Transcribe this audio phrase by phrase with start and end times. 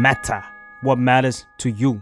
[0.00, 0.42] matter
[0.80, 2.00] what matters to you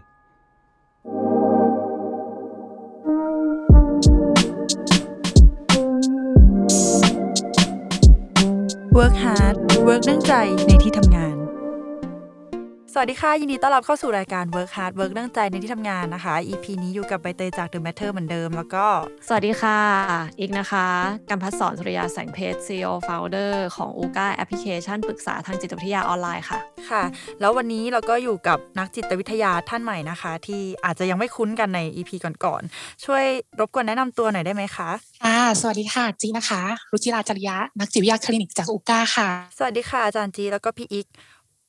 [8.91, 9.55] Work hard
[9.87, 10.33] work ตั้งใจ
[10.67, 11.29] ในที่ทำงาน น
[12.94, 18.84] สวัสดีค่ะ ยินดีต้อนรับเข้าสู่รายการ Work hard work ตั้งใจในที่ทำงานนะคะ EP นี้อยู่กับใบเตยจาก The Matter เหมือนเดิม แล้วก็
[19.26, 19.78] สวัสดีค่ะ
[20.40, 20.86] อีกนะคะ
[21.30, 26.58] กัมพัฒสอนสุริยาแสงเพชร CEO Founder ของอูก้าแอปพลิเคชันปรึกษาทางจิตวิทยาออนไลน์ค่ะ
[26.90, 27.02] ค่ะ
[27.40, 32.10] แล้ววันนี้เราก็อยู่กับนักจิตวิทยาท่านใหม่นะคะ ที่อาจจะยังไม่คุ้นกันใน EP
[32.44, 33.24] ก่อนๆช่วย
[33.60, 34.90] รบกวนแนะนำตัวหน่อยได้ไหมคะ
[35.24, 36.62] ค่ะสวัสดีค่ะจีนะคะ
[36.92, 39.28] รุจิราจริยะนักจิตวิทยาคลินิกจาก Ooca ค่ะ
[39.58, 41.08] สวัสดีค่ะอาจารย์จีแล้วก็พี่อีก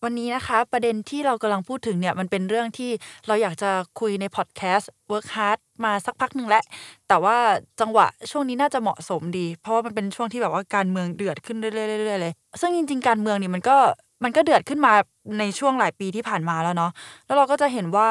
[0.04, 2.92] วันนี้นะคะ ประเด็นที่เรากำลังพูดถึงเนี่ยมันเป็นเรื่องที่
[3.28, 6.64] เราอยากจะคุยในพอดแคสต์ Work Heart มาสักพักหนึ่งแล้ว
[7.08, 7.38] แต่ว่า
[7.80, 13.78] จังหวะช่วงนี้น่าจะเหมาะสมดี เพราะว่ามันเป็นช่วงที่แบบว่าการเมืองเดือดขึ้นเรื่อยๆเรื่อยเลย ซึ่งจริง ๆ การเมืองนี่มันก็
[14.24, 14.94] มันก็เดือดขึ้นมา
[15.40, 16.92] ในช่วงหลายปีที่ผ่านมาแล้วเนาะ
[17.26, 18.10] แล้วเราก็จะเห็นว่า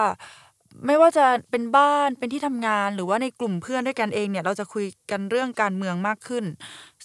[0.86, 6.44] ไม่ว่าจะเป็นบ้านเป็นที่ทำงานหรือว่าในกลุ่มเพื่อนด้วยกันเองเนี่ยเราจะคุยกันเรื่องการเมืองมากขึ้น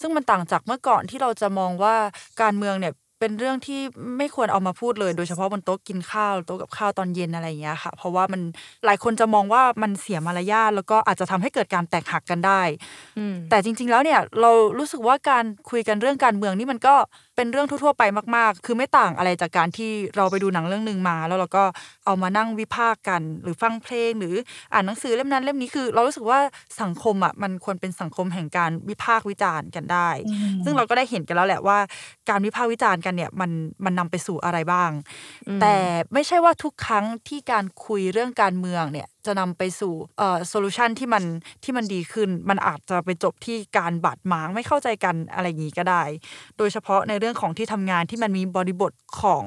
[0.01, 1.95] ซึ่งมันต่างจากเมื่อก่อนที่เราจะมองว่า
[2.41, 3.81] การเมืองเนี่ย เป็นเรื่องที่
[4.17, 8.41] ไม่ควรเอามาพูดเลย โดยเฉพาะบนโต๊ะกินข้าวโต๊ะกับข้าวตอนเย็นอะไรอย่างเงี้ยค่ะ เพราะว่ามัน
[8.85, 12.61] หลายคนจะมองว่ามันเสียมารยาทแล้วก็อาจจะทำให้เกิดการแตกหักกันได้
[13.17, 16.95] อืมแต่จริง ๆ แล้วเนี่ยเรารู้สึกว่าการคุยกันเรื่องการเมืองนี่มันก็
[17.35, 18.03] เป็นเรื่องทั่วๆไป
[18.35, 21.63] มากๆ คือไม่ต่างอะไรจากการที่เราไปดูหนังเรื่องหนึ่งมา แล้วเราก็
[22.05, 24.35] เอามานั่งวิพากษ์กัน หรือฟังเพลง หรือ
[24.73, 26.39] อ่านหนังสือเล่มนั้นเล่มนี้คือ เรารู้สึกว่า
[26.81, 31.77] สังคมอะมันควรเป็นสังคมแห่งการวิพากษ์วิจารณ์กันได้อืมซึ่งเราก็ได้เห็นกันแล้วแหละว่า
[32.29, 33.51] การวิพากษ์วิจารณ์กันเนี่ยมัน
[33.85, 34.91] มันนำไปสู่อะไรบ้าง
[35.47, 35.75] อืมแต่
[36.13, 41.23] ไม่ใช่ว่าทุกครั้งที่การคุยเรื่องการเมืองเนี่ย จะนำไปสู่เอ่อ solution ที่มัน
[41.63, 46.03] ที่มันดีขึ้น มันอาจจะไปจบที่การบาดหมางไม่เข้าใจกันอะไรอย่างนี้ก็ได้
[46.57, 49.45] โดยเฉพาะในเรื่องของที่ทำงานที่มันมีบริบทของ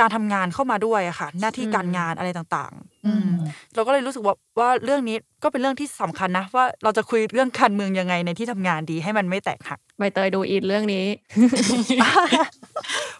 [0.00, 3.28] การทำงานเข้ามาด้วยอะค่ะ หน้าที่การงานอะไรต่างๆ อืม
[3.74, 11.06] เราก็เลยรู้สึกว่าว่าเรื่องนี้ก็เป็นเรื่องที่สำคัญนะ ว่าเราจะคุยเรื่องการเมืองยังไงในที่ทำงานดีให้มันไม่แตกหัก ใบเตยดูอินเรื่องนี้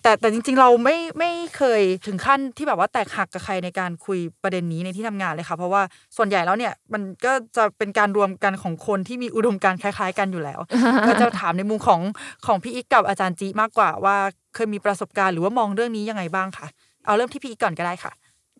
[0.02, 5.82] แต่แต่จริง ๆ เราไม่ไม่เคยถึงขั้นที่แบบว่าแตกหักกับใครในการคุยประเด็นนี้ในที่ทำงานเลยค่ะ เพราะว่า
[6.16, 10.60] ส่วนใหญ่แล้วเนี่ยมันก็จะเป็นการรวมกันของคนที่มีอุดมการณ์คล้าย ๆ กันอยู่แล้ว
[11.06, 12.00] ก็จะถามในมุมของ
[12.46, 14.16] ของพี่อีกกับอาจารย์จีมากกว่าว่า
[14.54, 16.66] เคยมีประสบการณ์หรือว่ามองเรื่องนี้ยังไงบ้างคะ
[17.04, 18.12] เอาเริ่มที่พี่อีกก่อนก็ได้ค่ะ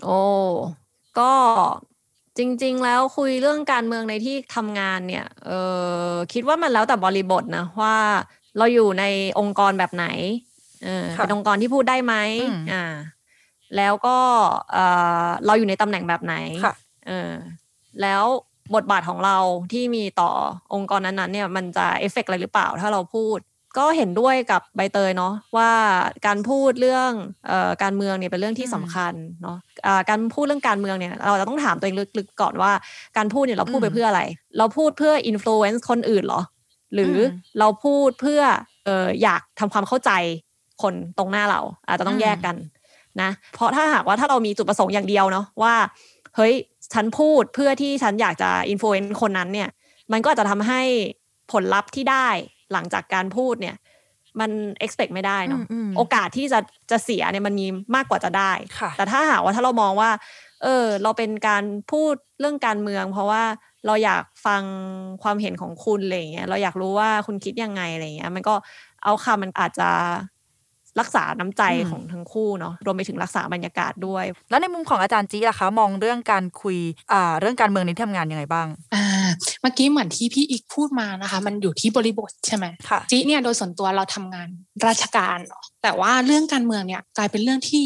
[0.05, 0.19] โอ้
[1.19, 1.31] ก็
[2.38, 5.50] จริง ๆ แล้วคุยเรื่องการเมืองในที่ทำงานเนี่ยเอ
[6.10, 7.97] อคิดว่ามันแล้วแต่บริบทนะว่า
[8.59, 9.04] เราอยู่ใน
[9.38, 10.06] องค์กรแบบไหน
[10.84, 12.84] เออค่ะเป็นองค์กรที่พูดได้ไหมอืมอ่า
[13.76, 14.19] แล้วก็
[14.72, 14.78] เอ
[15.26, 16.34] อเราอยู่ในตำแหน่งแบบไหน
[16.65, 16.75] ค่ะ
[17.06, 17.32] เออ
[18.03, 18.25] แล้ว
[18.75, 19.38] บทบาทของเรา
[19.72, 20.31] ที่มีต่อ
[20.75, 23.38] องค์กรนั้นๆเนี่ย มันจะเอฟเฟกต์อะไรหรือเปล่า ถ้าเราพูด
[23.77, 25.71] ก็เห็นด้วยกับใบเตยเนาะว่า
[26.27, 27.11] การพูดเรื่อง
[27.47, 29.12] เอ่อการเมืองเนี่ยเป็นเรื่องที่อืมสำคัญ
[29.43, 29.56] เนาะ
[29.87, 32.73] อ่าการพูดเรื่องการเมืองเนี่ยเราจะต้องถามตัวเองลึกๆก่อนว่า
[33.17, 34.23] การพูดเนี่ยเราพูดไปอืมเพื่ออะไร
[34.59, 36.43] เราพูดเพื่ออิ f ฟลูเอนซ์คนอื่นเหรอ
[36.95, 38.41] หรืออมเราพูดเพื่อ
[38.84, 40.11] เอออยากทำความเข้าใจ
[40.83, 42.56] คนตรงหน้าเรา อาจจะต้องแยกกัน
[43.23, 45.75] นะเพราะถ้าหากว่าถ้าเรามีจุดประสงค์อย่างเดียวเนาะว่า
[46.37, 46.55] เฮ้ย
[46.95, 49.69] ฉันพูดเพื่อที่ฉันอยากจะอิ f ฟลูเอนซ์คนนั้นเนี่ย
[50.12, 50.83] มันก็อาจจะทำให้
[51.53, 52.29] ผลลัพธ์ที่ได้
[52.73, 53.77] หลังจากการพูดเนี่ย
[54.41, 54.51] มัน
[54.84, 60.11] expect ไม่ได้เนาะอืมอืมโอกาสที่จะจะเสียเนี่ยมันมีมากกว่าจะได้ค่ะแต่ถ้าหากว่าถ้าเรามองว่า
[60.62, 63.43] เออ เราเป็นการพูดเรื่องการเมือง เพราะว่า
[63.87, 64.62] เราอยากฟัง
[65.23, 68.55] ความเห็นของคุณอะไรอย่างเงี้ยเราอยากรู้ว่าคุณคิดยังไงอะไรอย่างเงี้ย มันก็
[69.05, 69.91] เอาคำมันอาจจะ
[71.00, 76.78] รักษาน้ำใจอืมของทั้งคู่เนาะรวมไปถึงรักษาบรรยากาศด้วย แล้วในมุมของอาจารย์จีล่ะคะ มองเรื่องการคุย
[77.12, 79.04] อ่าเรื่องการเมืองในที่ทำงานยังไงบ้างอ่า
[79.62, 84.48] เมื่อกี้เหมือนที่พี่อีกพูดมานะคะ มันอยู่ที่บริบทใช่ไหมค่ะจีเนี่ยโดยส่วนตัวเราทำงาน
[84.87, 87.84] ราชการเนาะแต่ว่าเรื่องการเมืองเนี่ยกลายเป็นเรื่องที่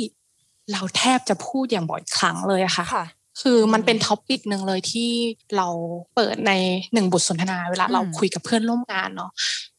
[0.73, 3.05] เราแทบจะพูดอย่างบ่อยครั้งเลยอะค่ะค่ะ
[3.41, 5.11] คือมันเป็นท็อปปิกหนึ่งเลยที่
[5.57, 5.69] เรา
[6.15, 6.53] เปิดใน
[6.93, 9.31] หนึ่งบทสนทนาเวลาอืมเราคุยกับเพื่อนร่วมงานเนาะ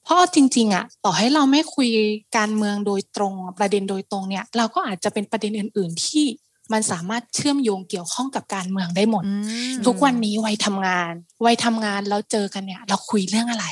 [0.03, 1.89] เพราะจริงๆอะต่อให้เราไม่คุย
[2.37, 6.25] การเมืองโดยตรงประเด็นโดยตรงเนี่ย เราก็อาจจะเป็นประเด็นอื่น ๆ ที่
[6.73, 9.33] มันสามารถเชื่อมโยงเกี่ยวข้องกับการเมืองได้หมดอื
[9.71, 11.13] มทุกวันนี้วัยทำงาน
[11.45, 13.65] วัยทำงานแล้วเจอกันเนี่ย เราคุยเรื่องอะไร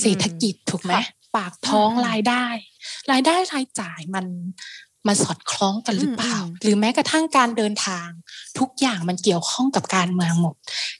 [0.00, 1.04] เศรษฐกิจถูกไหมค่ะ
[1.36, 2.44] ปากท้องอืมรายได้
[3.10, 4.26] รายได้รายจ่ายมัน
[5.06, 8.08] มันสอดคล้องกันหรือเปล่าอืมอืมหรือแม้กระทั่งการเดินทาง
[8.58, 10.54] ทุกอย่างมันเกี่ยวข้องกับการเมืองหมด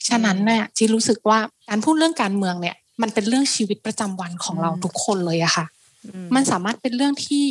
[0.08, 1.38] ฉะนั้นเนี่ยจีรู้สึกว่า
[1.68, 5.66] การพูดเรื่องการเมืองเนี่ย มันเป็นเรื่องชีวิตประจำวันของเราทุกคนเลยอะค่ะ
[6.34, 7.44] มันสามารถเป็นเรื่องที่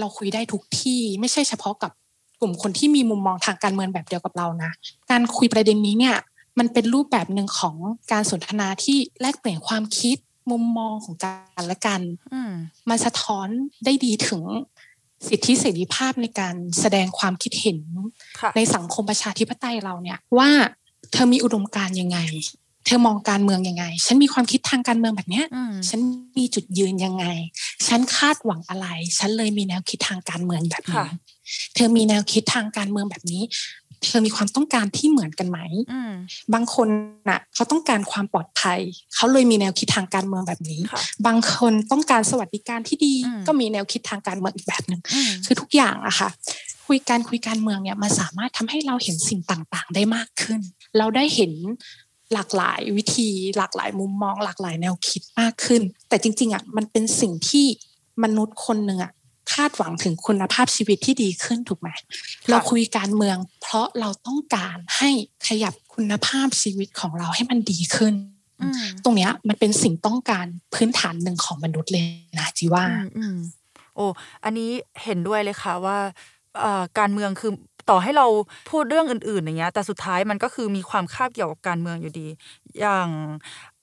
[0.00, 1.92] เราคุยได้ทุกที่ ไม่ใช่เฉพาะกับ
[2.40, 4.70] กลุ่มคนที่มีมุมมองทางการเมืองแบบเดียวกับเรานะ
[5.10, 6.16] การคุยประเด็นนี้เนี่ย
[6.58, 7.76] มันเป็นรูปแบบหนึ่งของ
[8.12, 10.16] การสนทนาที่แลกเปลี่ยนความคิด
[10.50, 12.00] มุมมองของกันและกัน
[12.32, 12.52] อืม
[12.88, 13.48] มันสะท้อน
[13.84, 14.42] ได้ดีถึง
[15.28, 17.78] สิทธิเสรีภาพในการแสดงความคิดเห็น
[18.40, 20.50] ค่ะในสังคมประชาธิปไตยเราเนี่ยว่า
[21.12, 22.18] เธอมีอุดมการณ์ยังไง
[22.86, 26.00] เธอมองการเมืองยังไง ฉันมีความคิดทางการเมืองแบบเนี้ยอืมฉัน
[26.38, 27.26] มีจุดยืนยังไง
[27.86, 28.86] ฉันคาดหวังอะไร
[29.18, 31.12] ฉันเลยมีแนวคิดทางการเมืองแบบค่ะนี้
[31.74, 33.42] เธอมีแนวคิดทางการเมืองแบบนี้
[34.04, 35.58] เธอมีความต้องการที่เหมือนกันไหม
[35.92, 36.12] อืม
[36.54, 36.88] บางคน
[37.28, 38.80] น่ะ เขาต้องการความปลอดภัย
[39.14, 46.28] เขาเลยมีแนวคิดทางการเมืองแบบนี้ค่ะบางคนต้องการสวัสดิการที่ดีอืมก็มีแนวคิดทางการเมืองอีกแบบหนึ่งอืมคือทุกอย่างอะค่ะ
[46.86, 50.60] คุยการคุยการเมืองเนี่ยมันสามารถทำให้เราเห็นสิ่งต่างๆ ได้มากขึ้น
[50.98, 51.52] เราได้เห็น
[52.34, 57.66] หลากหลายวิธีหลากหลายมุมมอง หลากหลายแนวคิดมากขึ้น แต่จริง ๆอะมันเป็นสิ่งที่
[58.22, 59.12] มนุษย์คนหนึ่งอะ
[59.52, 61.88] คาดหวังถึงคุณภาพชีวิตที่ดีขึ้นถูกไหม
[62.48, 65.10] เราคุยการเมือง เพราะเราต้องการให้
[65.48, 68.14] ขยับคุณภาพชีวิตของเราให้มันดีขึ้น
[68.62, 72.04] อืมตรงเนี้ยมันเป็นสิ่งต้องการพื้นฐานหนึ่งของมนุษย์เลย
[72.38, 73.36] นะจีว่าอืมอืม
[73.96, 74.06] โอ้
[74.44, 74.70] อันนี้
[75.04, 75.98] เห็นด้วยเลยค่ะว่า
[76.60, 77.52] เอ่อการเมืองคือ
[77.90, 78.26] ต่อให้เรา
[78.70, 82.28] พูดเรื่องอื่นๆอย่างเงี้ยแต่สุดท้ายมันก็คือมีความคาบเกี่ยวกับการเมืองอยู่ดี
[82.80, 83.08] อย่าง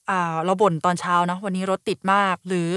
[0.10, 2.70] อ่าเราบ่นตอนเช้านะวันนี้รถติดมากหรือ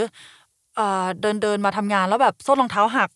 [0.79, 3.11] อ่าเดินเดินมาทำงานแล้วแบบส้นรองเท้าหัก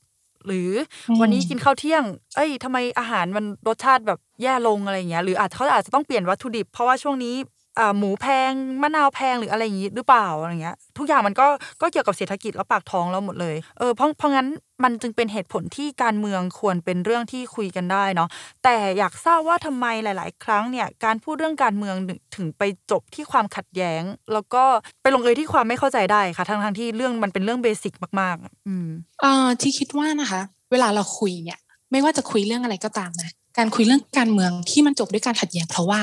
[0.46, 0.70] หรือ
[1.08, 2.05] อมวันนี้กินข้าวเที่ยง
[2.37, 7.34] เอ้ยทำไมอาหารมันรสชาติแบบแย่ลงอะไรอย่างเงี้ยหรืออาจเขาอาจจะต้องเปลี่ยนวัตถุดิบ เพราะว่าช่วงนี้
[7.78, 8.52] อ่าหมูแพง
[8.82, 11.46] มะนาวแพงหรืออะไรอย่างงี้หรือเปล่าอะไรเงี้ย ทุกอย่างมันก็
[11.81, 14.46] ก็เกี่ยวกับเศรษฐกิจแล้วปากท้องเราหมดเลยเออเพราะเพราะงั้น
[14.82, 18.29] มันจึงเป็นเหตุผลที่การเมืองควรเป็นเรื่องที่คุยกันได้เนาะ
[18.65, 21.97] แต่อยากทราบว่าทำไมหลาย ๆ ครั้งเนี่ยการพูดเรื่องการเมือง
[22.37, 24.65] ถึงไปจบที่ความขัดแย้ง แล้วก็
[25.03, 28.88] ไปลงเอยที่ความไม่เข้าใจได้ค่ะทั้งทั้งๆที่เรื่องมันเป็นเรื่องเบสิกมาก ๆ อืม
[29.23, 30.41] เอ่อที่คิดว่านะคะ
[30.73, 31.59] เวลาเราคุยเนี่ย
[31.93, 36.00] ไม่ว่าจะคุยเรื่องอะไรก็ตามนะการคุยเรื่องการเมืองที่มันจบด้วยการขัดแย้งเพราะว่า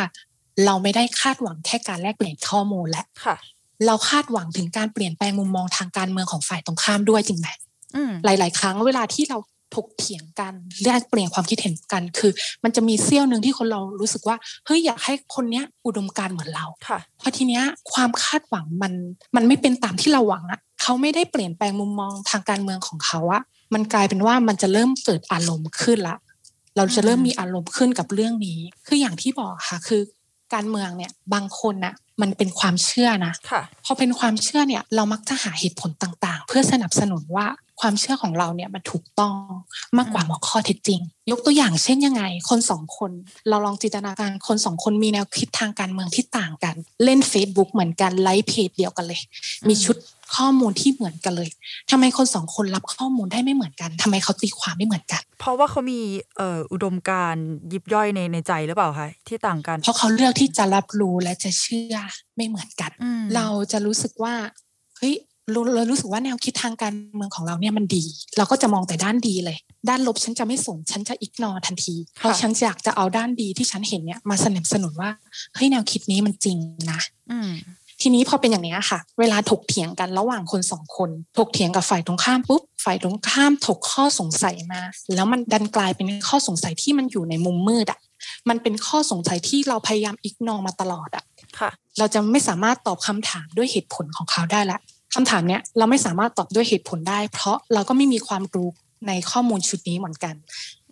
[0.65, 3.35] เราไม่ได้คาดหวังแค่การแลกเปลี่ยนข้อมูลและค่ะ
[3.85, 7.70] เราคาดหวังถึงการเปลี่ยนแปลงมุมมองทางการเมืองของฝ่ายตรงข้ามด้วยจริงไหมอืม
[8.25, 9.37] หลาย ๆ ครั้งเวลาที่เรา
[9.75, 10.53] ถกเถียงกัน
[10.83, 12.31] แลกเปลี่ยนความคิดเห็นกัน คือ
[12.63, 14.35] มันจะมีเสี้ยวหนึ่งที่คนเรารู้สึกว่า
[14.65, 18.93] เฮ้ยอยากให้คนเนี้ยอุดมการณ์เหมือนเราค่ะเพราะทีเนี้ยความคาดหวังมัน
[19.35, 23.41] มันไม่เป็นตามที่เราหวังอะเขาไม่ได้เปลี่ยนแปลงมุมมองทางการเมืองของเขาอะ
[23.73, 26.17] มันกลายเป็นว่ามันจะเริ่มเกิดอารมณ์ขึ้นละ
[26.77, 30.01] เราจะเริ่มมีอารมณ์ขึ้นกับเรื่องนี้ คืออย่างที่บอกค่ะ คือ
[30.53, 37.47] การเมืองเนี่ยบางคนน่ะมันเป็นความเชื่อนะค่ะพอเป็นความเชื่อเนี่ยเรามักจะหาเหตุผลต่างๆ เพื่อสนับสนุนว่า
[37.81, 39.35] ความเชื่อของเราเนี่ยมันถูกต้อง
[39.97, 40.99] มากกว่าหมอข้อเท็จจริง
[41.31, 43.11] ยกตัวอย่างเช่นยังไง คนสองคน
[43.49, 49.21] เราลองจินตนาการคนสองคนมีแนวคิดทางการเมืองที่ต่างกัน เล่น Facebook เหมือนกันไลฟ์เพจเดียวกันเลย
[49.69, 49.97] มีชุด
[50.35, 51.49] ข้อมูลที่เหมือนกันเลย
[51.91, 55.99] ทำไมคนสองคนรับข้อมูลได้ไม่เหมือนกันทำไมเขาตีความไม่เหมือนกัน เพราะว่าเขามี
[56.37, 61.97] เอ่ออุดมการณ์ยิบย่อยในในใจหรือเปล่าคะที่ต่างกัน เพราะเขาเลือกที่จะรับรู้และจะเชื่อ
[62.35, 64.35] ไม่เหมือนกันอืมเราจะรู้สึกว่า
[64.97, 65.15] เฮ้ย
[65.51, 68.03] เราเรารู้สึกว่าแนวคิดทางการเมืองของเราเนี่ยมันดี
[68.37, 69.57] เราก็จะมองแต่ด้านดีเลย
[69.89, 75.11] ด้านลบฉันจะไม่สนฉันจะอิกนอทันที เพราะฉันอยากจะเอาด้านดีที่ฉันเห็นเนี่ยมาสนับสนุนว่า
[75.55, 76.57] เฮ้ยแนวคิดนี้มันจริง
[76.91, 76.99] นะ
[77.31, 77.51] อืม
[78.01, 84.81] ทีนี้พอเป็นอย่างนี้ยค่ะ เวลาถกเถียงกันระหว่างคนสองคน ถกเถียงกับฝ่ายตรงข้ามปุ๊บฝ่ายตรงข้ามถกข้อสงสัยมา
[85.15, 87.99] แล้วมันดันกลายเป็นข้อสงสัยที่มันอยู่ในมุมมืดอะ
[88.49, 91.25] มันเป็นข้อสงสัยที่เราพยายามอิกนอมาตลอดอะ
[91.59, 94.79] ค่ะเราจะไม่สามารถตอบคำถามด้วยเหตุผลของเขาได้ละ
[95.13, 98.69] คำถามเนี้ยเราไม่สามารถตอบด้วยเหตุผลได้ เพราะเราก็ไม่มีความรู้
[99.07, 100.35] ในข้อมูลชุดนี้เหมือนกัน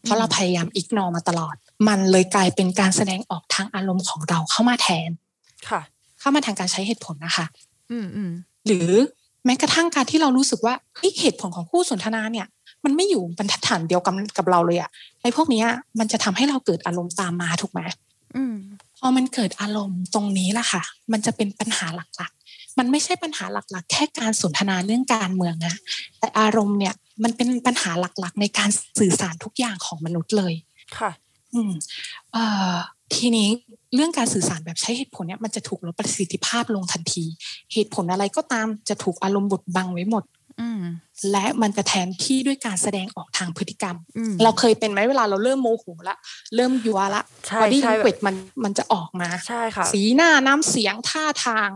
[0.04, 1.56] เพราะเราพยายามอิกนอมาตลอด
[1.88, 5.10] มันเลยกลายเป็นการแสดงออกทางอารมณ์ของเราเข้ามาแทน
[5.70, 5.82] ค่ะ
[6.20, 7.46] เข้ามาทางการใช้เหตุผลนะคะ
[7.92, 8.32] อืมอืม
[8.68, 8.92] หรือ
[9.46, 12.48] แม้กระทั่งการที่เรารู้สึกว่าเฮ้ยเหตุผลของคู่สนทนาเนี่ย
[12.84, 14.90] มันไม่อยู่บรรทัดฐานเดียวกับกับเราเลยอะ
[15.22, 15.68] ไอ้พวกเนี้ย
[16.00, 17.82] มันจะทำให้เราเกิดอารมณ์ตามมาถูกไหม
[18.36, 18.56] อืม
[18.98, 22.39] พอมันเกิดอารมณ์ตรงนี้ล่ะค่ะ มันจะเป็นปัญหาหลักๆ
[22.78, 25.76] มันไม่ใช่ปัญหาหลักๆ แค่การสนทนาเรื่องการเมืองนะ
[26.20, 30.54] แต่อารมณ์เนี่ยมันเป็นปัญหาหลักๆ ในการสื่อสารทุกอย่างของมนุษย์เลย
[30.98, 31.12] ค่ะ
[31.54, 31.72] อืม
[32.32, 32.76] เอ่อ
[33.16, 33.50] ทีนี้
[33.96, 37.26] เรื่องการสื่อสารแบบใช้เหตุผลเนี่ยมันจะถูกลดประสิทธิภาพลงทันที
[37.74, 40.39] เหตุผลอะไรก็ตามจะถูกอารมณ์บดบังไว้หมดอืม
[41.32, 46.18] และมันจะแทนที่ด้วยการแสดงออกทางพฤติกรรมอืมเราเคยเป็นไหมเวลาเราเริ่มโมโหละ
[46.56, 51.70] เริ่มยัวละใช่บอดี้ใช่เวทมันมันจะออกมาใช่ค่ะสีหน้าน้ำเสียงท่าทาง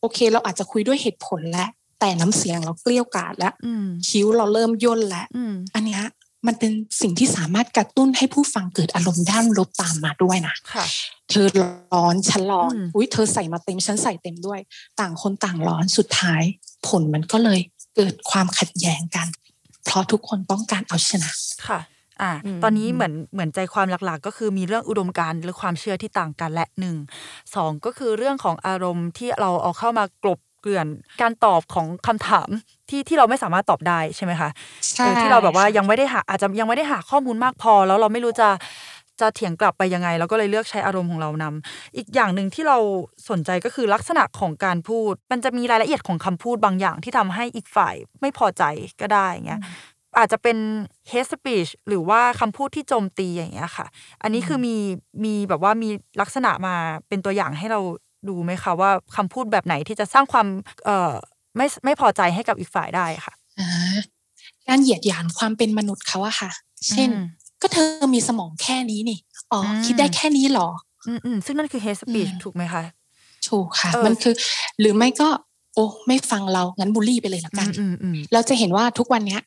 [0.00, 1.70] โอเค เราอาจจะคุยด้วยเหตุผลแล้ว
[2.00, 6.04] แต่น้ำเสียงเราเกลี้ยวกล่อมแล้วอืมคิ้วเราเริ่มย่นแล้วอืมอันเนี้ย
[6.46, 10.84] มันเป็นสิ่งที่สามารถกระตุ้นให้ผู้ฟังเกิดอารมณ์ด้านลบตามมาด้วยนะค่ะ
[11.30, 14.60] เธอร้อนฉันร้อนอืมอุ้ยเธอใส่มาเต็มฉันใส่เต็มด้วย
[15.00, 16.42] ต่างคนต่างร้อนสุดท้าย
[16.88, 17.60] ผลมันก็เลย
[17.94, 19.26] เกิดความขัดแย้งกัน
[19.86, 21.30] เพราะทุกคนต้องการเอาชนะ
[21.68, 21.80] ค่ะ
[22.22, 26.96] อ่าอืมตอนนี้เหมือนเหมือนใจความหลักๆ ก็คือมีเรื่องอุดมการณ์หรือความเชื่อที่ต่างกันและหนึ่ง
[27.54, 30.86] สองก็คือเรื่องของอารมณ์ที่เราเอาเข้ามากลบเกลื่อน
[31.20, 32.48] การตอบของคำถาม
[32.88, 34.50] ที่ที่เราไม่สามารถตอบได้ใช่ไหมคะ
[34.94, 38.48] ใช่เออที่เราแบบว่ายังไม่ได้หาอาจจะยังไม่ได้หาข้อมูลมากพอ แล้วเราไม่รู้จะ
[39.20, 42.78] จะเถียงกลับไปยังไงเราก็เลยเลือกใช้อารมณ์ของเรานำอีกอย่างหนึ่งที่เรา
[43.30, 48.62] สนใจก็คือลักษณะของการพูด มันจะมีรายละเอียดของคำพูดบางอย่างที่ทำให้อีกฝ่ายไม่พอใจ
[49.00, 49.60] ก็ได้อย่างเงี้ย
[50.18, 50.56] อาจจะเป็น
[51.10, 53.86] hate speech หรือว่าคำพูดที่โจมตีอย่างเงี้ยค่ะ
[54.22, 54.76] อันนี้คือมี
[55.24, 56.74] มีแบบว่ามีลักษณะมา
[57.08, 57.80] เป็นตัวอย่างให้เรา
[58.28, 60.46] ดูไหมคะว่าคำพูดแบบไหนที่จะสร้างความ
[60.84, 61.12] เอ่อ
[61.56, 63.68] ไม่ไม่พอใจให้กับอีกฝ่ายได้ค่ะอ่า
[64.68, 66.50] การเหยียดหยามความเป็นมนุษย์เขาอะค่ะ
[66.90, 69.18] เช่นอืม ก็เธอมีสมองแค่นี้นี่
[69.52, 70.68] อ๋ออมคิดได้แค่นี้เหรอ
[71.06, 72.82] อืมอืมซึ่งนั่นคือ hate speech อืมถูกไหมคะ
[73.48, 74.34] ถูกค่ะเออมันคือ
[74.80, 75.28] หรือไม่ก็
[75.74, 79.40] โอ้ไม่ฟังเรางั้นบูลลี่ไปเลยละอืกันมอืมอืมเราจะเห็นว่าทุกวันเนี้ย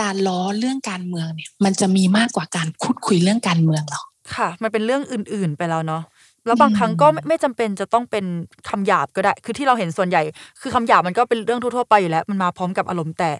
[0.00, 6.02] การล้อเรื่องการเมืองเนี่ย มันจะมีมากกว่าการพูดคุยเรื่องการเมืองหรอกค่ะ มันเป็นเรื่องอื่น ๆไปแล้วเนาะ
[6.46, 8.24] แล้วบางครั้งก็ไม่ไม่จำเป็นจะต้องเป็น
[8.68, 10.22] คำหยาบก็ได้ คือที่เราเห็นส่วนใหญ่
[10.60, 13.30] คือคำหยาบมันก็เป็นเรื่องทั่วๆไปอยู่แล้ว มันมาพร้อมกับอารมณ์แต่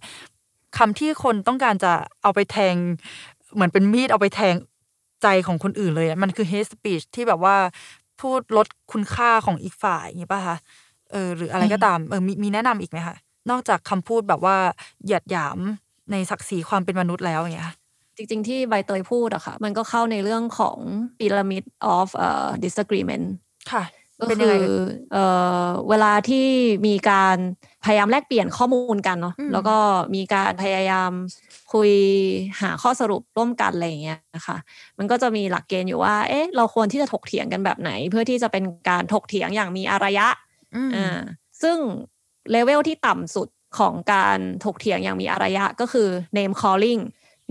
[0.78, 1.92] คำที่คนต้องการจะ
[2.22, 2.74] เอาไปแทง
[3.54, 4.54] เหมือนเป็นมีดเอาไปแทง
[5.22, 7.56] ใจของคนอื่นเลยอะมันคือ hate speech ที่แบบว่า
[8.20, 10.56] พูดลดคุณค่าของอีกฝ่ายอย่างนี้ป่ะคะ
[11.12, 13.16] เออหรืออะไรก็ตามเออมีมีแนะนำอีกไหมคะ
[13.50, 14.56] นอกจากคำพูดแบบว่า
[15.04, 15.58] เหยียดหยาม
[16.12, 17.76] ในศักดิ์ศรีความเป็นมนุษย์แล้วอย่างเงี้ยค่ะ
[18.16, 20.78] จริงๆ ที่ใบเตยพูดอะค่ะ มันก็เข้าในเรื่องของ
[21.18, 21.64] pyramid
[21.96, 23.26] of uh, disagreement
[23.72, 23.82] ค่ะ
[24.18, 25.24] ก็เป็นยัคืงไงอเอ่ยเอ่
[25.64, 26.46] อเวลาที่
[26.86, 27.36] มีการ
[27.84, 29.76] พยายามแลกเปลี่ยนข้อมูลกันเนาะอืมแล้วก็
[30.14, 31.10] มีการพยายาม
[31.72, 31.90] คุย
[32.60, 34.56] หาข้อสรุปร่วมกันอะไรอย่างเงี้ยนะคะ
[34.98, 40.26] มันก็จะมีหลักเกณฑ์อยู่ว่า เอ๊ะ เราควรที่จะถกเถียงกันแบบไหน เพื่อที่จะเป็นการถกเถียงอย่างมีอารยะ
[40.76, 41.18] อืมอ่า
[41.62, 41.78] ซึ่ง
[42.50, 47.02] เลเวลที่ต่ำสุดของการถกเถียงอย่างมีอารยะก็คือ name calling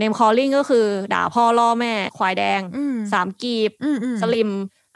[0.01, 4.51] name calling ก็คือ ด่าพ่อล่อแม่ ควายแดงอืมสามกีบอืมอืมสลิม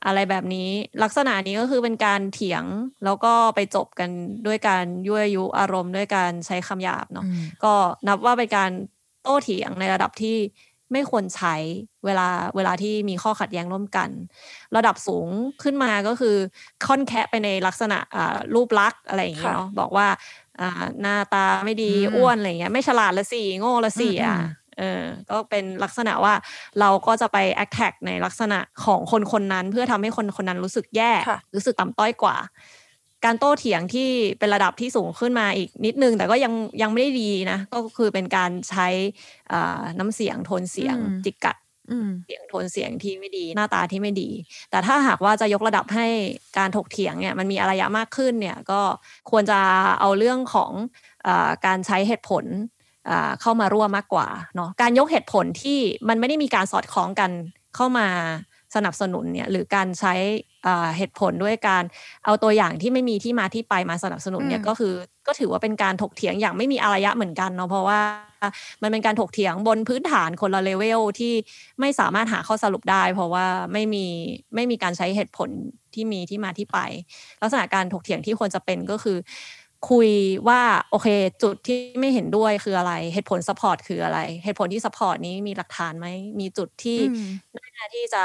[0.06, 0.70] อะไรแบบนี้
[1.03, 2.63] ลักษณะนี้ก็คือเป็นการเถียง
[3.06, 4.10] แล้วก็ไปจบกัน
[4.48, 7.74] ด้วยการยั่วยุอารมณ์ด้วยการใช้คำหยาบเนาะอืมก็
[8.08, 8.72] นับว่าเป็นการ
[9.24, 10.38] โต้เถียงในระดับที่
[10.94, 11.56] ไม่ควรใช้
[12.06, 14.10] เวลาเวลาที่มีข้อขัดแย้งร่วมกัน
[14.75, 15.27] ระดับสูง
[15.63, 16.36] ขึ้นมาก็คือ
[16.88, 20.08] ค่อนแคะไปในลักษณะอ่ารูปลักษณ์อะไรอย่างเงี้ยค่ะเนาะบอกว่า
[20.60, 20.70] อ่า
[21.01, 26.34] หน้าตาไม่ดีอืมอ้วนอะไรเงี้ยไม่ฉลาดละสิโง่ละสิอืมอะอืม เออก็เป็นลักษณะว่า
[26.80, 32.38] เราก็จะไป attack ในลักษณะของคนคนนั้น เพื่อทำให้คนคนนั้นรู้สึกแย่ค่ะรู้สึกต่ำต้อยกว่า
[33.26, 34.10] การโต้เถียงที่
[34.40, 38.88] เป็นระดับที่สูงขึ้นมาอีกนิดนึง แต่ก็ยังยังไม่ได้ดีนะ ก็คือเป็นการใช้
[39.52, 41.58] อ่าน้ำเสียงโทนเสียงอืมจิกกัด
[41.92, 44.30] อืมเสียงโทนเสียงที่ไม่ดีหน้าตาที่ไม่ดี
[44.72, 46.08] แต่ถ้าหากว่าจะยกระดับให้
[46.58, 48.82] การถกเถียงเนี่ยมันมีอารยะมากขึ้นเนี่ยก็
[49.32, 49.60] ควรจะ
[50.00, 50.72] เอาเรื่องของ
[51.28, 52.79] อาการใช้เหตุผลอ่า
[53.42, 57.32] เข้ามาร่วมมากกว่าเนาะการยกเหตุผลที่มันไม่ได้มีการสอดคล้องกัน
[57.75, 58.08] เข้ามา
[58.75, 60.13] สนับสนุนเนี่ยหรือการใช้
[60.66, 61.84] อ่าเหตุผลด้วยการ
[62.25, 64.94] เอาตัวอย่างที่ไม่มีที่มาที่ไปมาสนับสนุนเนี่ยอืมก็คือ
[65.28, 68.00] ก็ถือว่าเป็นการถกเถียงอย่างไม่มีอารยะเหมือนกันเนาะเพราะว่า
[68.82, 71.34] มันเป็นการถกเถียงบนพื้นฐานคนละเลเวลที่
[71.80, 74.06] ไม่สามารถหาข้อสรุปได้ เพราะว่าไม่มี
[74.56, 75.50] ไม่มีการใช้เหตุผล
[75.94, 76.80] ที่มีที่มาที่ไป
[77.42, 79.18] ลักษณะการถกเถียงที่ควรจะเป็นก็คือ
[79.90, 80.10] คุย
[80.48, 81.08] ว่าโอเค
[81.44, 86.08] จุดที่ไม่เห็นด้วยคืออะไร เหตุผล support คืออะไร เหตุผลที่ support นี้มีหลักฐานไหม
[86.40, 87.24] มีจุดที่อืม
[87.78, 88.24] น่าที่จะ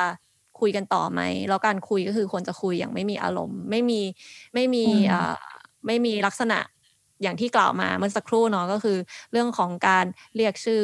[0.60, 4.00] คุยกันต่อไหมแล้วการคุยก็คือควรจะคุยอย่างไม่มีอารมณ์ ไม่มี
[4.54, 5.34] ไม่มีอืมอ่า
[5.86, 6.58] ไม่มีลักษณะ
[7.22, 8.98] อย่างที่กล่าวมาเมื่อสักครู่เนาะก็คือ
[9.32, 10.04] เรื่องของการ
[10.36, 10.82] เรียกชื่อ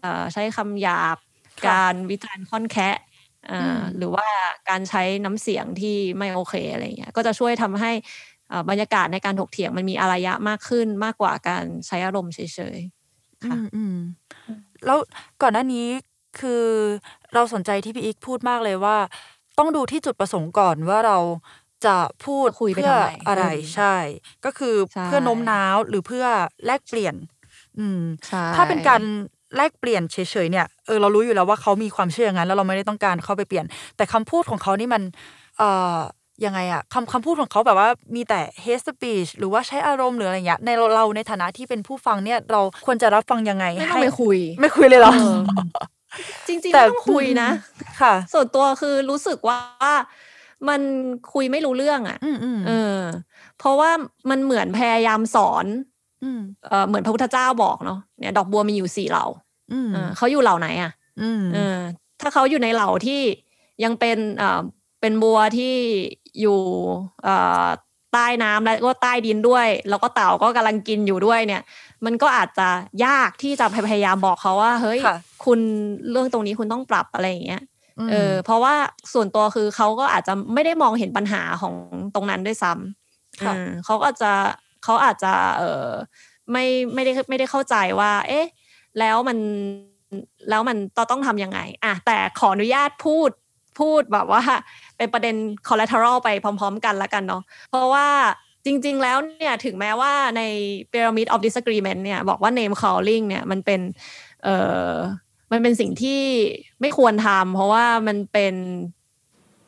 [0.00, 1.16] เออใช้คำหยาบ
[1.62, 2.96] ค่ะการวิจารณ์ค่อนแคะ
[3.50, 4.26] อ่าอืมหรือว่า
[4.68, 7.98] การใช้น้ำเสียงที่ไม่โอเคอะไรเงี้ยก็จะช่วยทำให้อ่า
[8.70, 12.40] บรรยากาศในการถกเถียงมันมีอารยะมากขึ้นมากกว่าการใช้อารมณ์เฉ
[12.76, 13.96] ยๆค่ะอืมอืม
[14.86, 14.98] แล้ว
[15.42, 15.86] ก่อนหน้านี้
[16.40, 16.64] คือ
[17.34, 18.96] เราสนใจที่พี่อีกพูดมากเลยว่า
[19.58, 21.18] ต้องดูที่จุดประสงค์ก่อนว่าเรา
[21.86, 23.94] จะพูดคุยไปเพื่อทำไมอะไรอืมใช่
[24.44, 26.26] ก็คือใช่เพื่อโน้มน้าวหรือเพื่อ
[26.66, 27.14] แลกเปลี่ยน
[27.78, 29.02] อืมใช่ถ้าเป็นการ
[29.56, 33.64] แลกเปลี่ยนเฉยๆเนี่ยเออเรารู้อยู่แล้วว่าเขามีความเชื่ออย่างนั้นแล้วเราไม่ได้ต้องการเข้าไปเปลี่ยน
[33.96, 35.02] แต่คำพูดของเขานี่มัน
[35.58, 35.98] เอ่อ
[36.44, 45.38] ยังไงอะคำคำพูดของเขาแบบว่ามีแต่ hate speech หรือว่าใช้อารมณ์หรืออะไรเงี้ยในเราเราในฐานะที่เป็นผู้ฟังเนี่ยเราควรจะรับฟังยังไงไม่ต้อให้งไปคุย ไม่คุยเลยเหรอเออ
[46.46, 47.50] จริงๆแต่ไม่ต้องคุยนะ
[48.00, 49.58] ค่ะ ส่วนตัวคือรู้สึกว่า
[50.68, 50.80] มัน
[51.32, 53.00] คุยไม่รู้เรื่องอะอืมอืมเออ
[53.58, 53.90] เพราะว่า
[54.30, 55.66] มันเหมือนพยายามสอน
[56.24, 59.26] อืมเออเหมือนพระพุทธเจ้าบอกเนาะเนี่ยดอกบัวมีอยู่สี่เหล่า
[59.72, 61.78] อืมเออเขาอยู่เหล่าไหนอะอืมเออ
[62.20, 63.20] ถ้าเขาอยู่ในเหล่าที่
[63.84, 64.18] ยังเป็น
[65.00, 65.74] เอ่อเป็นบัวที่
[66.40, 66.58] อยู่
[67.24, 67.66] เอ่อ
[68.12, 71.62] ใต้น้ำแล้วก็ใต้ดินด้วย แล้วก็เต่าก็กำลังกินอยู่ด้วยเนี่ย
[72.04, 72.68] มันก็อาจจะ
[73.06, 75.60] ยากที่จะพยายามบอกเขาว่า เฮ้ยค่ะคุณ
[76.10, 77.62] เรื่องตรงนี้คุณต้องปรับอะไรอย่างเงี้ย
[78.06, 78.74] มเออเพราะว่า
[79.12, 81.74] ส่วนตัวคือเขาก็อาจจะไม่ได้มองเห็นปัญหาของ
[82.14, 84.32] ตรงนั้นด้วยซ้ำค่ะเออเขาก็อาจจะ
[84.84, 85.86] เขาอาจจะ เออ
[86.52, 86.64] ไม่
[86.94, 88.46] ไม่ได้ไม่ได้เข้าใจว่า เอ๊ะ
[88.98, 89.38] แล้วมัน
[90.48, 93.30] แล้วมันต้องต้องทำยังไง อะแต่ขออนุญาตพูด
[93.80, 94.42] พูดแบบว่า
[95.00, 95.36] เป็นประเด็น
[95.68, 98.08] collateral ไปพร้อม ๆ กันละกันเนาะเพราะว่า
[98.64, 100.42] จริง ๆ แล้วเนี่ยถึงแม้ว่าใน
[100.92, 103.80] pyramid of disagreement เนี่ยบอกว่า name calling เนี่ยมันเป็น
[104.42, 104.56] เอ่
[104.92, 104.94] อ
[105.52, 106.22] มันเป็นสิ่งที่
[106.80, 108.54] ไม่ควรทำเพราะว่ามันเป็น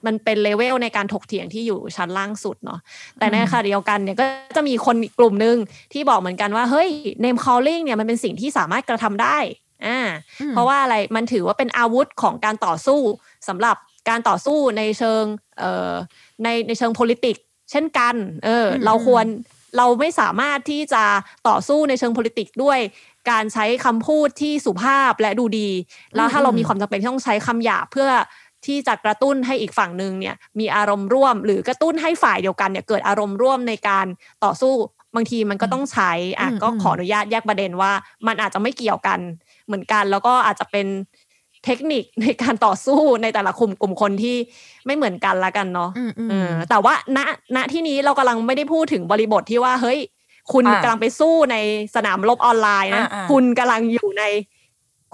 [0.07, 2.81] มันเป็นเลเวลในการถกเถียงที่อยู่ชั้นล่างสุดเนาะ
[3.19, 4.25] แต่ในขณะเดียวกันเนี่ยก็
[4.57, 5.57] จะมีคนกลุ่มหนึ่ง
[5.93, 6.89] ที่บอกเหมือนกันว่า เฮ้ย
[7.25, 9.39] name calling เนี่ยมันเป็นสิ่งที่สามารถกระทำได้
[9.87, 9.99] อ่า
[10.51, 13.01] เพราะว่าอะไรมันถือว่าเป็นอาวุธของการต่อสู้
[13.49, 13.77] สำหรับ
[14.09, 15.25] การต่อสู้ในเชิง
[15.59, 15.93] เอ่อ
[16.43, 17.37] ในในเชิง politic
[17.71, 19.27] เช่นกันเอออมเราควร
[19.77, 21.05] เราไม่สามารถที่จะ
[21.49, 22.79] ต่อสู้ในเชิง politic ด้วย
[23.31, 25.69] การใช้คำพูดที่สุภาพและดูดี
[26.15, 28.11] แล้วถ้าเรามีความจำเป็นที่ต้องใช้คำหยาบเพื่อ
[28.67, 34.07] ที่จะกระตุ้นให้อีกฝั่งหนึ่งเนี่ยมีอารมณ์ร่วม หรือกระตุ้นให้ฝ่ายเดียวกันเนี่ยเกิดอารมณ์ร่วมในการ
[34.45, 34.75] ต่อสู้
[35.15, 37.93] บางทีมันก็ต้องใช้อะอืมก็อืมขออนุญาตแยกประเด็นว่า
[38.27, 39.19] มันอาจจะไม่เกี่ยวกัน
[39.67, 40.87] เหมือนกัน แล้วก็อาจจะเป็น
[41.65, 44.37] เทคนิคในการต่อสู้ในแต่ละกลุ่มกลุ่มคนที่
[44.87, 47.19] ไม่เหมือนกันละกันเนาะอืมอืมเออแต่ว่าณ
[47.57, 50.01] ณที่นี้เรากำลังไม่ได้พูดถึงบริบทที่ว่าเฮ้ย
[50.53, 51.57] คุณอะกำลังไปสู้ใน
[51.95, 54.23] สนามรบออนไลน์นะอะอะคุณกำลังอยู่ใน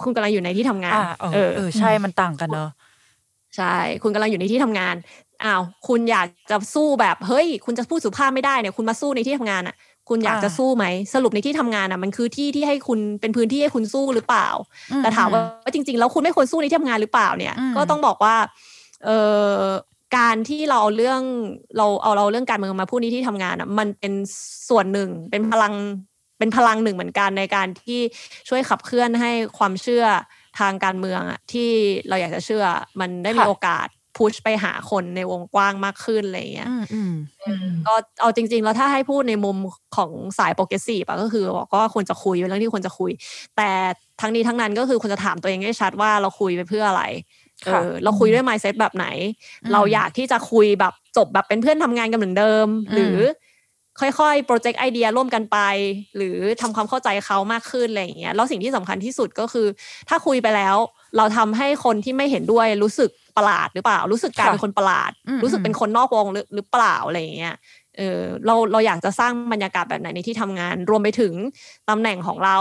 [0.02, 2.70] คุณกำลังอยู่ในที่ทำงานอ่าเออเออเออใช่มันต่างกันเนอะ
[3.56, 4.94] ใช่ คุณกำลังอยู่ในที่ทำงาน
[5.44, 9.74] อ้าวคุณอยากจะสู้แบบเฮ้ย คุณจะพูดสุภาพไม่ได้เนี่ยคุณมาสู้ในที่ทำงานอะ
[10.08, 10.84] คุณอยากอ่าจะสู้ไหม
[11.14, 14.48] สรุปในที่ทำงานอะมันคือที่ที่ให้คุณเป็นพื้นที่ให้คุณสู้หรือเปล่า
[14.92, 15.40] อืแต่ถามว่า
[15.74, 18.36] จริง ๆ แล้วคุณไม่ควรสู้ในที่ทำงานหรือเปล่าเนี่ยอืมก็ต้องบอกว่า
[19.04, 19.10] เอ
[19.58, 19.62] อ
[20.16, 21.22] การที่เราเอาเรื่อง
[21.76, 24.12] เราเอาเราเรื่องการเมืองมาพูดในที่ทำงานอะมันเป็น
[24.68, 25.74] ส่วนหนึ่งเป็นพลัง
[26.38, 28.00] เป็นพลังหนึ่งเหมือนกันในการที่
[28.48, 30.04] ช่วยขับเคลื่อนให้ความเชื่อ
[30.58, 31.70] ทางการเมืองอะที่
[32.08, 32.64] เราอยากจะเชื่อ
[33.00, 33.88] มันได้มีค่ะโอกาส
[34.18, 37.14] push ไปหาคนในวงกว้างมากขึ้นอะไรอย่างเงี้ยอืม
[37.46, 39.56] อืมก็เอาจริง ๆ แล้วถ้าให้พูดในมุม
[39.96, 43.10] ของสาย progressive อะก็คือบอกว่าควรจะคุยเป็นเรื่องที่ควรจะคุย
[43.56, 43.70] แต่
[44.20, 47.02] ทั้งนี้ทั้งนั้นก็คือควรจะถามตัวเองให้ชัดว่าเราคุยไปเพื่ออะไร
[47.66, 49.06] เอค่ะอเราคุยด้วย mindset แบบไหน
[49.62, 53.16] อืมเราอยากที่จะคุยแบบจบแบบเป็นเพื่อนทำงานกันเหมือนเดิมอืมหรือ
[54.00, 55.58] ค่อยๆ project ไอเดียร่วมกันไป
[56.16, 59.66] หรือทำความเข้าใจเขามากขึ้นอะไรอย่างเงี้ยแล้วสิ่งที่สำคัญที่สุดก็คือ
[60.08, 60.76] ถ้าคุยไปแล้ว
[61.16, 67.54] เราทำให้คนที่ไม่เห็นด้วยรู้สึก ประหลาดหรือเปล่า รู้สึกกลายเป็นคนประหลาดอืมรู้สึกอืมเป็นคนนอกวงหรือหรือเปล่าอะไรอย่างเงี้ย
[67.96, 71.34] เออเราเราอยากจะสร้างบรรยากาศแบบไหนในที่ทำงาน รวมไปถึง
[71.88, 72.56] ตำแหน่งของเรา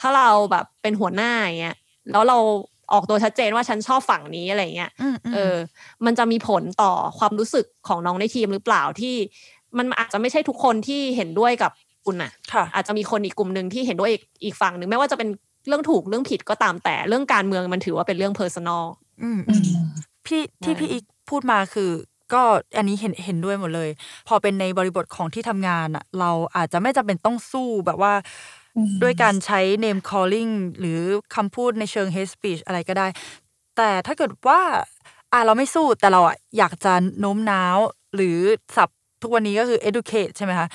[0.00, 1.76] ถ้าเราแบบเป็นหัวหน้าอย่างเงี้ย
[2.12, 2.38] แล้วเรา
[2.92, 5.56] ออกตัวชัดเจนว่าฉันชอบฝั่งนี้อะไรเงี้ยอืมอืมเออ
[6.06, 9.14] มันจะมีผลต่อความรู้สึกของน้องในทีมหรือเปล่าที่
[9.78, 11.72] มันอาจจะไม่ใช่ทุกคนที่เห็นด้วยกับ
[12.04, 15.28] คุณน่ะค่ะ อาจจะมีคนอีกกลุ่มหนึ่งที่เห็นด้วยอีกอีกฝั่งหนึ่งไม่ว่าจะเป็น
[15.68, 18.82] เรื่องถูกเรื่องผิดก็ตามแต่เรื่องการเมืองมันถือว่าเป็นเรื่อง personal
[19.22, 21.90] อืมอือืมม พี่ที่ใช่พี่อีกพูดมาคือ
[22.34, 22.42] ก็
[22.76, 23.90] อันนี้เห็นเห็นด้วยหมดเลย
[24.28, 28.14] พอเป็นในบริบทของที่ทำงานอะเราอาจจะไม่จำเป็นต้องสู้แบบว่า
[28.76, 31.00] อืมด้วยการใช้ name calling หรือ
[31.34, 33.06] คำพูดในเชิง hate speech อะไรก็ได้
[33.76, 34.60] แต่ถ้าเกิดว่า
[35.32, 37.78] อะเราไม่สู้แต่เราอะอยากจะโน้มน้าว
[38.14, 38.38] หรือ
[38.76, 40.68] ศัพท์ทุกวันนี้ก็คือ educate ใช่ไหมคะ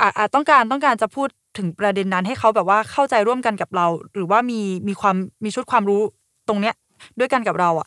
[0.00, 6.00] อะอะต้องการต้องการจะพูดถึงประเด็นนั้นให้เขาแบบว่าเข้าใจร่วมกันกับเรา หรือว่ามีมีความมีชุดความรู้
[6.48, 6.74] ตรงเนี้ย
[7.18, 7.86] ด้วยกันกับเราอะ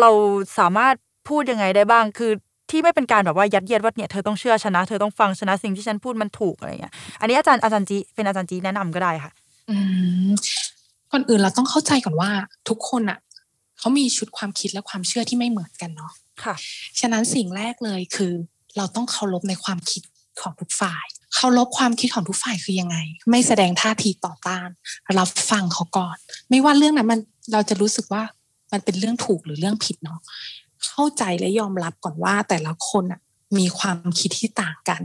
[0.00, 0.10] เรา
[0.58, 0.94] สามารถ
[1.28, 2.32] พูดยังไงได้บ้างคือ
[2.70, 9.32] ที่ไม่เป็นการแบบว่ายัดเยียดว่าเนี่ยเธอต้องเชื่อชนะเธอต้องฟังชนะสิ่งที่ฉันพูดมันถูกอะไรเงี้ยอันนี้อาจารย์อาจารย์จีเป็นอาจารย์จีแนะนำก็ได้ค่ะ
[9.70, 9.76] อื
[10.28, 10.30] ม
[11.10, 12.30] ก่อนอื่นเราต้องเข้าใจก่อนว่า
[12.68, 13.18] ทุกคนอะ
[13.78, 16.54] เขามีชุดความคิดและความเชื่อที่ไม่เหมือนกันเนาะค่ะ
[17.00, 18.32] ฉะนั้นสิ่งแรกเลยคือ
[18.76, 20.02] เราต้องเคารพในความคิด
[20.40, 22.96] ของทุกฝ่ายเคารพความคิดของทุกฝ่ายคือยังไง
[23.30, 24.68] ไม่แสดงท่าทีต่อต้าน
[25.18, 26.16] รับฟังเขาก่อน
[26.48, 27.20] ไม่ว่าเรื่องนั้นมัน
[27.52, 28.22] เราจะรู้สึกว่า
[28.72, 30.20] มันเป็นเรื่องถูกหรือเรื่องผิดเนาะ
[30.86, 33.20] เข้าใจและยอมรับก่อนว่าแต่ละคนอะ
[33.58, 35.00] มีความคิดที่ต่างกัน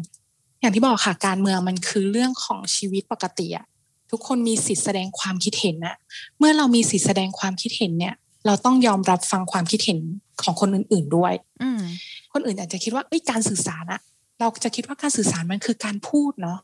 [0.59, 3.65] อย่างที่บอกค่ะการเมืองมันคือเรื่องของชีวิตปกติอะ
[4.11, 5.95] ทุกคนมีสิทธิแสดงความคิดเห็นนะ
[6.39, 9.99] เมื่อเรามีสิทธิแสดงความคิดเห็นเนี่ย เราต้องยอมรับฟังความคิดเห็น
[10.41, 11.81] ของคนอื่น ๆด้วย อืม
[12.33, 14.01] คนอื่นอาจจะคิดว่าเอ้ยการสื่อสารอะ
[14.39, 16.59] เราจะคิดว่าการสื่อสารมันคือการพูดเนาะ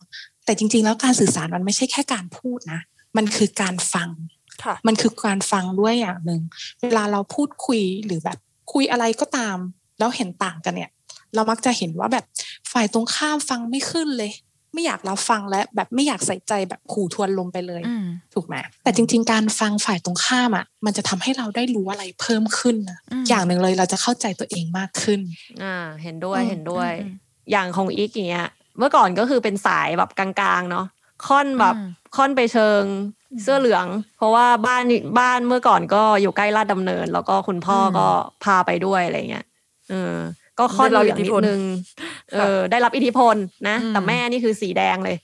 [0.46, 2.82] แต่จริง ๆ แล้วการสื่อสารมันไม่ใช่แค่การพูดนะ
[3.18, 4.41] มันคือการฟังค่ะ
[4.88, 6.42] มันคือการฟังด้วยอย่างหนึ่ง
[6.82, 8.38] เวลาเราพูดคุยหรือแบบ
[8.74, 9.58] คุยอะไรก็ตาม
[10.00, 10.92] แล้วเห็นต่างกันเนี่ย
[11.36, 12.26] เรามักจะเห็นว่าแบบ
[12.72, 14.32] ฝ่ายตรงข้ามฟังไม่ขึ้นเลย
[14.74, 25.20] ไม่อยากรับฟังและแบบไม่อยากใส่ใจแบบขู่ทวนลมไปเลยอืมถูกไหมแต่จริง ๆ การฟังฝ่ายตรงข้ามอะ มันจะทำให้เราได้รู้อะไรเพิ่มขึ้นนะอืมอย่างหนึ่งเลยเราจะเข้าใจตัวเองมากขึ้น
[25.64, 27.14] อ่า เห็นด้วยอืมเห็นด้วยอืม
[27.52, 30.86] อย่างของอีกอย่างเงี้ยเมื่อก่อนก็คือเป็นสายแบบกลางๆ เนาะ
[31.28, 32.84] ค่อนแบบอืมค่อนไปเชิง
[33.44, 33.86] เสื้อเหลือง
[34.18, 34.84] เพราะว่าบ้าน
[35.20, 38.08] บ้านเมื่อก่อนก็อยู่ใกล้ลาดดำเนิน แล้วก็คุณพ่ออมก็
[38.44, 39.46] พาไปด้วยอะไรเงี้ย
[39.90, 40.16] เออ
[40.60, 41.62] ก็ค่อนได้รับเหลืองอิทธินิพดลนึง
[42.34, 43.36] เออ ได้รับอิทธิพล
[43.68, 45.18] นะอืมแต่แม่นี่คือสีแดงเลย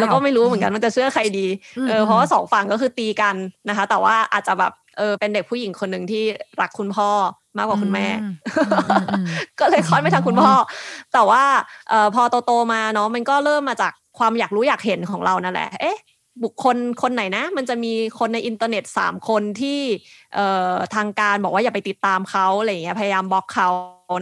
[0.00, 1.46] แล้วก็ไม่รู้เหมือนกันมันจะเชื่อใครดี
[1.78, 3.36] อืมเออเพราะว่าสองฝั่งก็คือตีกัน
[3.68, 6.24] นะคะ แต่ว่าอาจจะแบบเออเป็นเด็กผู้หญิงคนหนึ่งที่
[6.60, 7.10] รักคุณพ่อ
[7.58, 8.28] มากกว่าคุณแม่อื
[8.70, 9.26] อืมอืม
[9.60, 10.52] ก็เลยคล้อยไปทางคุณพ่อ
[11.12, 11.42] แต่ว่า
[11.90, 15.98] เอ่อพอโตๆมาเนาะมันก็เริ่มมาจากความอยากรู้อยากเห็นของเรานั่นแหละ เอ๊ะ
[16.42, 19.80] บุคคลคนไหนนะ มันจะมีคนในอินเทอร์เน็ตสามคนที่
[20.34, 23.68] เอ่อทางการบอกว่าอย่าไปติดตามเขาอะไรอย่างเงี้ยพยายามบล็อกเขา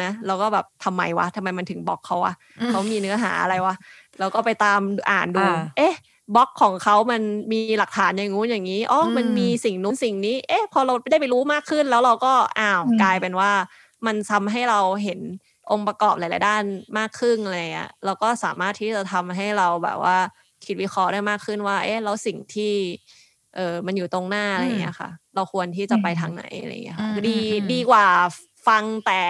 [0.05, 3.75] นะแล้วก็แบบทำไมวะทำไมมันถึงบล็อกเขาวะอืมเขามีเนื้อหาอะไรวะ
[4.19, 5.95] แล้วก็ไปตามอ่านดูอ่าเอ๊ะ
[6.35, 7.23] บล็อกของเขามัน
[7.53, 13.51] มีหลักฐานอย่างงู้นอย่างนี้อ๋ออมมันมีสิ่งนู้นสิ่งนี้ เอ๊ะ พอเราได้ไปรู้มากขึ้นแล้วเราก็อ้าวอืมกลายเป็นว่า
[14.07, 15.21] มันทำให้เราเห็น
[15.71, 16.63] องค์ประกอบหลาย ๆ ด้าน
[16.99, 20.17] มากขึ้นอะไรเงี้ยเราก็สามารถที่จะทำให้เราแบบว่า
[20.67, 22.75] คิดวิเคราะห์ได้มากขึ้นว่า เอ๊ะแล้วสิ่งที่
[23.55, 28.07] เออมันอยู่ตรงหน้าอะไรเงี้ยค่ะ เราควรที่จะไปทางไหนอะไรเงี้ยค่ะอืมดีอืมอืมดีกว่า
[28.67, 29.23] ฟังแต่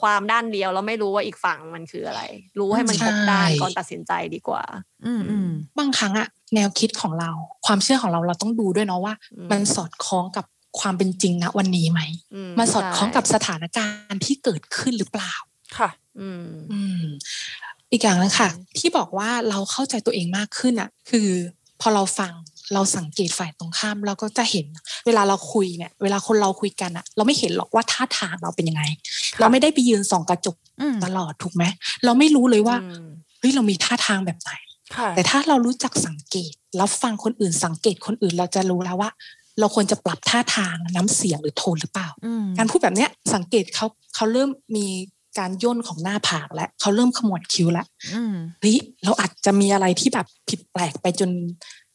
[0.00, 2.22] ความด้านเดียวแล้วไม่รู้ว่าอีกฝั่งมันคืออะไร
[2.58, 4.62] รู้ให้มันครบด้านก่อนตัดสินใจดีกว่า
[5.04, 7.30] อืมอืมบางครั้งอะแนวคิดของเรา
[7.66, 10.44] ความเชื่อของเราเราต้องดูด้วยเนาะว่าอืมมันสอดคล้องกับ
[10.80, 12.00] ความเป็นจริงณวันนี้ไหม
[12.34, 15.34] อืมันสอดคล้องกับใช่สถานการณ์ที่เกิดขึ้นหรือเปล่า
[15.78, 17.02] ค่ะ อืม
[17.86, 21.28] อืมอีกอย่างหนึงค่ะใช่ที่บอกว่าเราเข้าใจตัวเองมากขึ้นอะ คือ
[21.80, 22.32] พอเราฟัง
[22.74, 24.66] เราสังเกตฝ่ายตรงข้ามเราก็จะเห็น
[25.06, 28.82] เวลาเราคุยเนี่ย เวลาคนเราคุยกันอะเราไม่เห็นหรอกว่าท่าทางเราเป็นยังไง
[29.40, 31.64] เราไม่ได้ไปยืนส่องกระจกอืมตลอดถูกไหม
[32.04, 33.06] เราไม่รู้เลยว่าอืม
[33.40, 34.52] เฮ้ยเรามีท่าทางแบบไหน
[34.96, 39.10] ค่ะแต่ถ้าเรารู้จักสังเกตแล้วฟังคนอื่นสังเกตคนอื่นเราจะรู้แล้วว่า
[39.60, 44.86] เราควรจะปรับท่าทางน้ำเสียงหรือโทนหรือเปล่าอืมการพูดแบบเนี้ยสังเกตเขาเขาเริ่มมี
[45.38, 51.30] การย่นของหน้าผากแล้วเขาเริ่มขมวดคิ้วแล้วอืมเฮ้ยเราอาจจะมีอะไรที่แบบผิดแปลกไปจน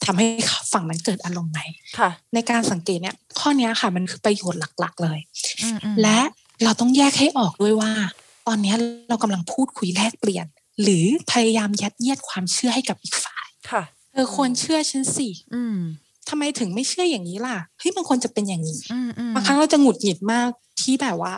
[0.06, 0.28] ทำให้
[0.74, 1.60] ฝั่งนั้นเกิดอารมณ์ไหม
[1.98, 5.20] ค่ะในการสังเกตเนี่ย ข้อเนี้ยค่ะ มันคือประโยชน์หลัก ๆ เลย
[5.64, 6.20] อืมอืมและ
[6.64, 7.92] เราต้องแยกให้ออกด้วยว่า
[8.48, 8.76] ตอนเนี้ย
[9.10, 10.46] เรากำลังพูดคุยแลกเปลี่ยน
[10.82, 15.78] หรือพยายามยัดเยียดความเชื่อให้กับอีกฝ่ายค่ะเธอควรเชื่อฉันสิอืม
[16.30, 20.50] ทำไมถึงไม่เชื่ออย่างนี้ล่ะเฮ้ยมันควรจะเป็นอย่างนี้อืมอืมบางครั้งเราจะหงุดหงิดมาก
[20.82, 21.34] ที่แบบว่า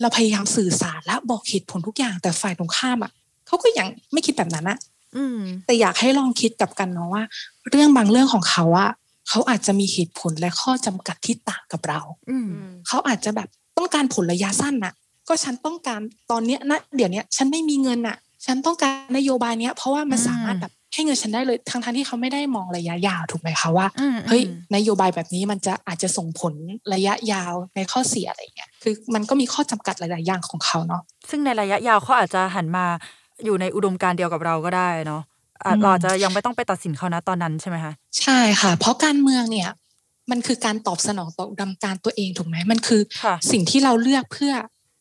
[0.00, 3.12] เราพยายามสื่อสารและบอกเหตุผลทุกอย่างแต่ฝ่ายตรงข้ามอะ
[3.46, 4.78] เขาก็ยังไม่คิดแบบนั้นอะ
[5.16, 7.22] อืมแต่อยากให้ลองคิดกลับกันเนาะว่า
[7.70, 8.90] เรื่องบางเรื่องของเขาอะ
[9.28, 14.92] เขาอาจจะมีเหตุผลและข้อจำกัดที่ต่างกับเรา อืมอืมเขาอาจจะแบบต้องการผลระยะสั้นน่ะ
[15.28, 26.54] ก็ฉันต้องการตอนเนี้ยนะเดี๋ยวเนี้ย ฉันไม่มีเงินน่ะ ฉันต้องการนโยบายเนี้ย เพราะว่ามันอืมสามารถแบบให้เงินฉันได้เลยทั้งทที่เขาไม่ได้มองระยะยาวถูกไหมคะว่าอืมเฮ้ยอืมนโยบายแบบนี้มันจะอาจจะส่งผล
[26.94, 32.84] ระยะยาวในข้อเสียอะไรเงี้ยคือมันก็มีข้อจำกัดหลาย ๆ อย่างของเขาเนาะซึ่งในระยะยาวเขาอาจจะหันมา
[33.44, 35.22] อยู่ในอุดมการณ์เดียวกับเราก็ได้เนาะ
[35.64, 39.70] อะอืมเราอาจจะยังไม่ต้องไปตัดสินเขานะตอนนั้นใช่ไหมคะใช่ค่ะ เพราะการเมืองเนี่ย
[40.30, 44.54] มันคือการตอบสนองต่ออุดมการณ์ตัวเองถูกไหมมันคือค่ะสิ่งที่เราเลือกเพื่อ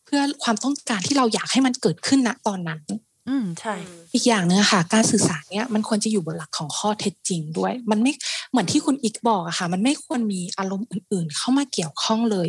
[0.06, 2.82] เพื่อความต้องการที่เราอยากให้มันเกิดขึ้นณตอนนั้น
[3.28, 3.74] อืมใช่
[4.14, 8.12] อีกอย่างหนึงอะค่ะ การสื่อสารเนี่ยมันควรจะอยู่บนหลักของข้อเท็จจริงด้วย มันไม่
[8.52, 12.48] เหมือนที่คุณอีกบอกอะค่ะ มันไม่ควรมีอารมณ์อื่น ๆ เข้ามาเกี่ยวข้องเลย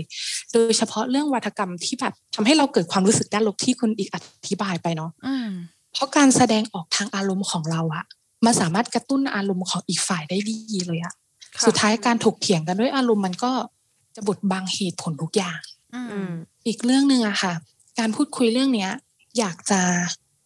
[0.53, 4.17] โดยเฉพาะเรื่องวัฒกรรมที่แบบทำให้เราเกิดความรู้สึกด้านลบที่คุณอีกอ
[4.49, 5.49] ธิบายไปเนาะอืม
[5.93, 8.05] เพราะการแสดงออกทางอารมณ์ของเราอะ
[8.45, 11.15] มันสามารถกระตุ้นอารมณ์ของอีกฝ่ายได้ดีเลยอะ
[11.55, 13.53] ค่ะสุดท้ายการถกเถียงกันด้วยอารมณ์มันก็
[14.17, 15.59] จะบดบังเหตุผลทุกอย่าง
[15.95, 16.33] อือืมม
[16.67, 17.53] อีกเรื่องหนึ่งอะค่ะ
[17.99, 18.91] การพูดคุยเรื่องเนี้ย
[19.39, 19.81] อยากจะ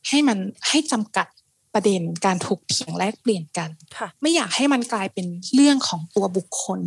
[0.09, 1.27] ให้มันให้จำกัด
[1.75, 6.81] ประเด็นการถกเถียงแลกเปลี่ยนกันค่ะไม่อยากให้มันกลายเป็นเรื่องของตัวบุคคล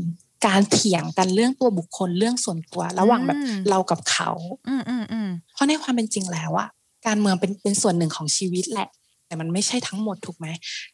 [0.48, 4.32] การเถียงกันเรื่องตัวบุคคลเรื่องส่วนตัว ระหว่างแบบอืมเรากับเขา
[4.68, 6.70] อืมอืมอืมเพราะในความเป็นจริงแล้วอะ
[7.08, 8.90] การเมืองเป็นเป็นส่วนหนึ่งของชีวิตแหละ
[9.28, 10.48] แต่มันไม่ใช่ทั้งหมดถูกไหม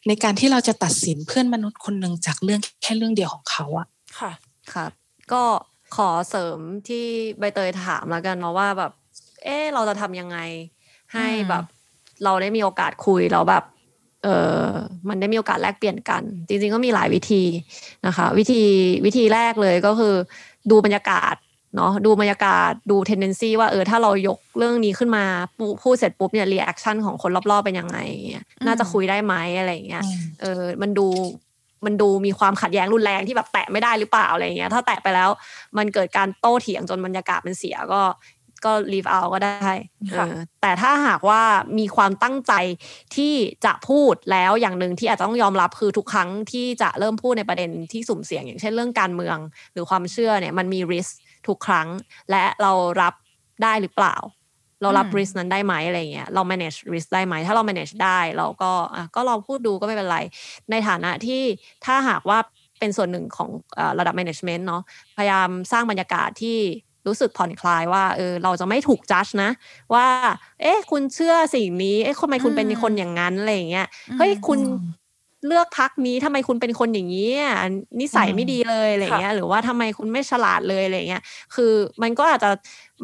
[0.08, 3.86] ในการที่เราจะตัดสินเพื่อนมนุษย์คนหนึ่งจากเรื่องแค่เรื่องเดียวของเขาอะ
[4.18, 4.32] ค่ะ
[4.72, 4.90] ครับ
[5.32, 5.42] ก็
[5.96, 7.04] ขอเสริมที่
[7.38, 8.92] ใบเตยถามแล้วกันเนาะว่าแบบ
[9.44, 10.38] เออเราจะทำยังไง
[11.12, 11.64] ให้อืมแบบ
[12.24, 13.64] เราได้มีโอกาสคุยแล้วแบบ
[14.24, 14.28] เอ
[14.64, 14.66] อ
[15.08, 17.42] มันได้มีโอกาสแลกเปลี่ยนกัน จริง ๆ ก็มีหลายวิธี
[18.06, 18.62] นะคะ วิธี
[19.06, 20.14] วิธีแรกเลยก็คือ
[20.70, 21.34] ดูบรรยากาศ
[21.76, 25.24] เนาะดูบรรยากาศดู tendency ว่าเออถ้าเรายกเรื่องนี้ขึ้นมา
[25.58, 27.98] ปูพูดเสร็จปุ๊บเนี่ย reaction ของคนรอบๆเป็นยังไง
[28.30, 31.06] เงี้ยน่าจะคุยได้ไหมอะไรอย่างเงี้ยอืมเออมันดู
[31.86, 35.30] มันดูมีความขัดแย้งรุนแรงที่แบบแตะไม่ได้หรือเปล่าอะไรเงี้ยถ้าแตะไปแล้ว
[35.78, 38.00] มันเกิดการโต้เถียงจนบรรยากาศมันเสียก็
[38.64, 39.70] ก็ leave out ก็ได้
[40.10, 41.42] เอค่ะอแต่ถ้าหากว่า
[41.78, 42.52] มีความตั้งใจ
[43.16, 49.36] ที่จะพูดแล้วอย่างหนึ่งที่อาจจะต้องยอมรับคือทุกครั้งที่จะเริ่มพูดในประเด็นที่สุ่มเสี่ยง อย่างเช่นเรื่องการเมือง
[49.72, 51.12] หรือความเชื่อเนี่ยมันมี risk
[51.48, 51.88] ทุกครั้ง
[52.30, 53.14] และเรารับ
[53.62, 54.16] ได้หรือเปล่า
[54.82, 60.18] เรารับอืม risk นั้นได้ไหมอะไรเงี้ยเรา manage risk ได้ไหมถ้าเรา manage ได้เราก็อะก็ลองพูดดูก็ไม่เป็นไร
[60.70, 61.42] ในฐานะที่
[61.84, 62.38] ถ้าหากว่า
[62.78, 64.82] เป็นส่วนหนึ่งของเอ่อระดับ management เนาะ
[65.16, 66.58] พยายามสร้างบรรยากาศที่
[67.06, 69.50] รู้สึกผ่อนคลายว่าเออเราจะไม่ถูกจัดนะ
[69.94, 70.06] ว่า
[70.60, 73.86] เอ๊ะ คุณเชื่อสิ่งนี้ เอ๊ะทำไมคุณเป็นอืมคนอย่างนั้นอะไรอย่างเงี้ย
[74.18, 74.60] เฮ้ยคุณ
[75.46, 77.56] เลือกพักนี้ทำไมคุณเป็นคนอย่างนี้อะ
[78.00, 81.22] นิสัยไม่ดีเลยอะไรเงี้ย หรือว่าทำไมคุณไม่ฉลาดเลยอะไรเงี้ย
[81.54, 82.50] คือมันก็อาจจะ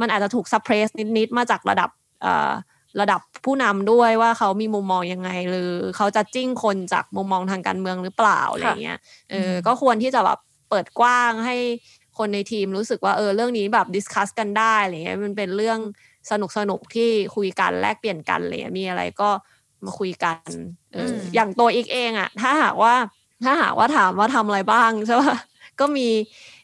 [0.01, 1.91] มันอาจจะถูกซัพเพรสนิดๆมาจากระดับ
[2.23, 2.53] เอ่อ
[3.01, 8.99] ระดับผู้นำด้วยว่าเขามีมุมมองยังไงหรือเขาจะจิ้งคนจากมุมมองทางการเมืองหรือเปล่าอะไรเงี้ย
[9.31, 10.39] เออก็ควรที่จะแบบ
[10.71, 11.57] เปิดกว้างให้
[12.19, 15.79] คนในทีมรู้สึกว่าเออเรื่องนี้แบบดิสคัสกันได้อะไรเงี้ยมันเป็นเรื่อง
[16.31, 19.29] สนุกสนุกที่คุยกันแลกเปลี่ยนกันอะไรเลยมีอะไรก็
[19.85, 20.51] มาคุยกัน
[20.95, 22.95] เอออย่างตัวอีกเองอะถ้าหากว่า
[23.45, 25.37] ถ้าหากว่าถามว่าทำอะไรบ้างใช่ปะ
[25.81, 26.09] ก็มี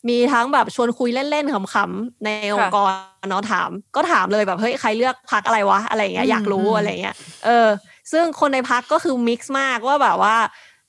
[0.08, 2.92] มีทั้งแบบชวนคุยเล่นๆขำๆในองค์กร
[3.30, 7.68] เนาะถาม ก็ถามเลยแบบเฮ้ยใครเลือกพักอะไรวะอะไรเงี้ยอยากรู้อะไรเงี้ยเออ
[8.12, 10.36] ซึ่งคนในพักก็คือ mix มากว่าแบบว่า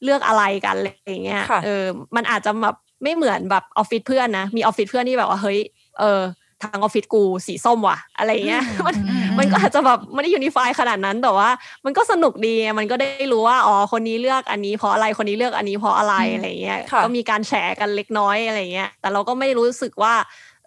[0.03, 0.89] เลือกอะไรกันอะไร
[1.25, 5.59] เงี้ยเออ มันอาจจะแบบ ไม่เหมือนแบบออฟฟิศเพื่อนนะมีออฟฟิศเพื่อนที่แบบว่าเฮ้ย
[5.99, 6.21] เออ
[6.63, 8.95] ทางออฟฟิศกูสีส้มว่ะ อะไรเงี้ยมัน
[9.39, 11.49] มันก็อาจจะแบบไม่ได้ unify ขนาดนั้นแต่ว่า
[11.85, 20.13] มันก็สนุกดีมันก็ได้รู้ว่าอ๋อคนนี้เลือกอันนี้เพราะอะไรคนนี้เลือกอันนี้เพราะอะไรอะไรเงี้ยก็มีการแชร์กันเล็กน้อยอะไรเงี้ยแต่เราก็ไม่รู้สึกว่า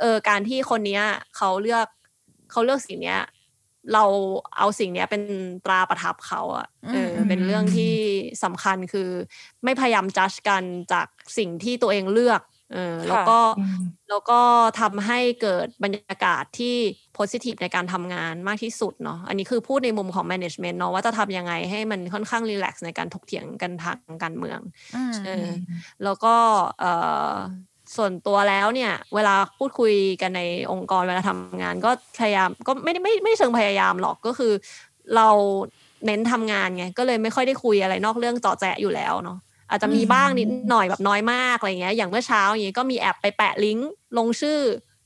[0.01, 1.03] เออการที่คนเนี้ย
[1.37, 1.87] เขาเลือก
[2.51, 3.21] เขาเลือกสิ่งเนี้ย
[3.93, 4.05] เรา
[4.59, 5.23] เอาสิ่งเนี้ยเป็น
[5.65, 7.95] ตราประทับเขาอะเออเป็นเรื่องที่
[8.45, 9.11] สำคัญคือ
[9.65, 11.07] ไม่พยายามจัดกันจาก
[11.39, 13.39] สิ่งที่ตัวเองเลือกเออแล้วก็
[14.11, 14.41] แล้วก็
[14.81, 16.77] ทำให้เกิดบรรยากาศที่
[17.19, 24.61] positive ในการทำงานมากที่สุดเนาะอันนี้คือพูดในมุมของ management เนาะว่าจะทำยังไงให้มันค่อนข้าง relax ในการถกเถียงกันทางการเมือง
[25.25, 25.49] เออ
[26.05, 26.35] แล้วก็
[26.81, 26.85] เอ
[27.31, 27.33] อ
[27.99, 34.53] ส่วนตัวแล้วเนี่ย เวลาพูดคุยกันในองค์กรเวลาทำงาน ก็พยายามก็ไม่ได้ไม่ไม่เชิงพยายามหรอกก็คือ
[35.17, 35.29] เรา
[36.07, 39.39] เน้นทำงานไงก็เลยไม่ค่อยได้คุยอะไรนอกเรื่องเจาะแจะอยู่แล้วเนาะ
[39.71, 44.61] อาจจะมีบ้างนิดหน่อยแบบน้อยมากอะไรเงี้ย อย่างเมื่อเช้าอย่างเงี้ยก็มีแอปไปแปะลิงก์ลงชื่อ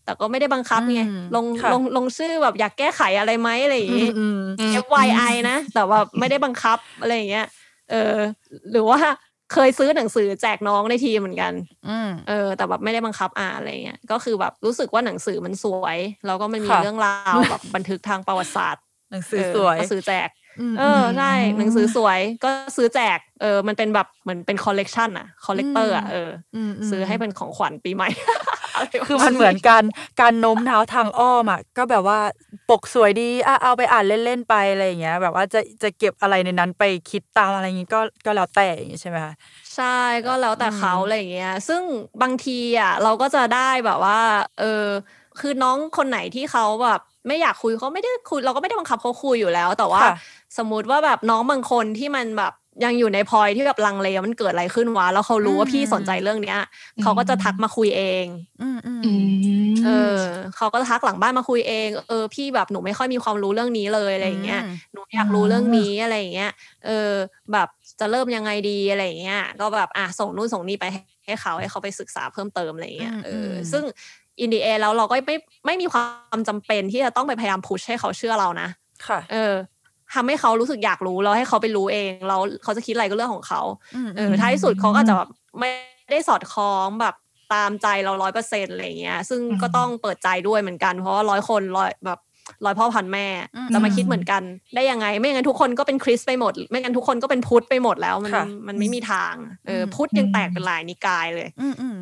[0.04, 1.02] แต่ก็ไม่ได้บังคับไง
[1.36, 4.08] ลงลงลงชื่อแบบอยากแก้ไขอะไรไหมอะไรอย่างงี้
[4.84, 7.46] FYI นะ แต่ว่าไม่ได้บังคับอะไรอย่างเงี้ย
[7.90, 8.16] เออ
[8.70, 8.98] หรือว่า
[9.52, 11.52] เคยซื้อหนังสือแจกน้องในทีมเหมือนกัน
[12.28, 20.28] เออ แต่แบบไม่ได้บังคับอ่านอะไรเงี้ย ก็คือแบบรู้สึกว่าหนังสือมันสวย แล้วก็มันมีเรื่องราวแบบบันทึกทางประวัติศาสตร์ หนังสือสวยก็ซื้อแจก
[20.78, 26.30] เออใช่หนังสือสวยก็ซื้อแจก เออ มันเป็นแบบเหมือนเป็นคอลเลกชันอะ collector อะเออ
[26.90, 28.08] ซื้อให้เป็นของขวัญปีใหม่
[29.06, 29.84] คือมันเหมือนการ
[30.20, 32.18] การโน้มน้าวทางอ้อมอะก็แบบว่า
[32.70, 39.34] ปกสวยดีอะเอาไปอ่านเล่นๆไปอะไรอย่างเงี้ย แบบว่าจะจะเก็บอะไรในนั้นไปคิดตามอะไรอย่างงี้ก็ก็แล้วแต่อย่างงี้ใช่ไหมคะ
[39.74, 41.82] ใช่ก็แล้วแต่เขาอะไรอย่างเงี้ย ซึ่ง
[42.22, 44.20] บางทีอะเราก็จะได้แบบว่า
[44.60, 44.84] เออ
[45.40, 50.02] คือน้องคนไหนที่เขาแบบ ไม่อยากคุยเขาไม่ได้คุยเราก็ไม่ได้บังคับเขาคุยอยู่แล้ว แต่ว่า
[50.58, 52.52] สมมุติว่าแบบน้องบางคนที่มันแบบ
[52.84, 56.58] ยังอยู่ในพอยที่แบบลังเลมันเกิดอะไรขึ้นวะแล้วเขารู้ว่าพี่สนใจเรื่องเนี้ย
[57.02, 58.24] เขาก็จะทักมาคุยเอง
[59.84, 60.18] เออ
[60.56, 64.60] เขาก็ทักหลังบ้านมาคุยเอง เออ พี่แบบหนูไม่ค่อยมีความรู้เรื่องนี้เลยอะไรเงี้ย
[64.92, 66.50] หนูอยากรู้เรื่องนี้อะไรเงี้ย
[66.86, 67.12] เออ
[67.52, 67.68] แบบ
[68.00, 70.84] จะเริ่มยังไงดีอะไรเงี้ย ก็แบบอะส่งนู่นส่งนี่ไป
[71.24, 73.84] ให้เขาให้เขาไปศึกษาเพิ่มเติมอะไรเงี้ยเออซึ่ง
[74.40, 76.04] อินดีเอแล้วเราก็ไม่ไม่มีควา
[76.36, 78.68] มจำเป็นที่จะต้องไปพยายามพุชให้เขาเชื่อเรานะ
[79.06, 79.54] ค่ะ เออ
[80.14, 83.62] ทำให้เขารู้สึกอยากรู้แล้วให้เขาไปรู้เองเราเขาจะคิดอะไรก็เรื่องของเขา
[84.16, 85.70] เออท้ายสุดเขาก็จะแบบไม่
[86.10, 87.14] ได้สอดคล้องแบบ
[87.54, 92.18] ตามใจเราร้อยเปอร์เซ็นต์อะไรเงี้ย ซึ่งก็ต้องเปิดใจด้วยเหมือนกัน เพราะว่าร้อยคนร้อยแบบ
[92.64, 93.26] ร้อยพ่อพันแม่
[93.72, 94.42] จะมาคิดเหมือนกัน
[94.74, 98.32] ได้ยังไง ไม่งั้นทุกคนก็เป็นคริสไปหมด ไม่งั้นทุกคนก็เป็นพุทธไปหมดแล้ว มัน
[98.68, 99.34] มันไม่มีทาง
[99.66, 101.48] เออพุทธยังแตกเป็นหลายนิกายเลย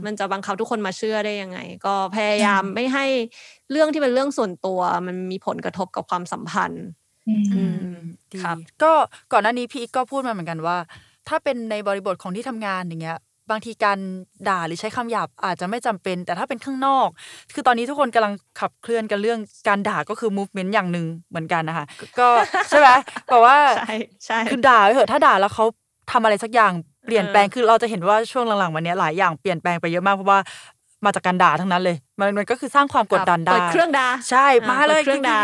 [0.06, 3.06] มันจะบังคับทุกคนมาเชื่อได้ยังไง ก็พยายามไม่ให้
[3.70, 6.86] เรื่องที่เป็นเรื่องส่วนตัว มันมีผลกระทบกับความสัมพันธ์
[8.42, 8.92] ครับ ก็
[9.32, 10.76] ก่อนหน้านี้พี่ก็พูดมาเหมือนกันว่า
[11.28, 13.18] ถ้าเป็นในบริบทของที่ทำงานอย่างเงี้ย
[13.50, 13.98] บางทีการ
[14.48, 17.08] ด่าหรือใช้คำหยาบอาจจะไม่จำเป็น แต่ถ้าเป็นข้างนอก
[17.54, 21.86] คือตอนนี้ทุกคนกำลังขับเคลื่อนกันเรื่องการด่าก็คือ movement อย่างหนึ่งเหมือนกันนะคะ
[22.18, 22.28] ก็
[22.68, 22.88] ใช่ไหม
[23.32, 23.94] บอกว่าใช่
[24.26, 25.64] ใช่คือด่าเหอะถ้าด่าแล้วเขา
[26.12, 26.72] ทำอะไรสักอย่าง
[27.06, 30.40] เปลี่ยนแปลงคือเราจะเห็นว่าช่วงหลังๆวันนี้หลายอย่างเปลี่ยนแปลงไปเยอะมากเพราะว่า
[31.04, 35.40] มาจากการด่าทั้งนั้นเลย มันมันก็คือสร้างความกดดันได้เครื่องด่าใช่มาเลยเครื่องด่า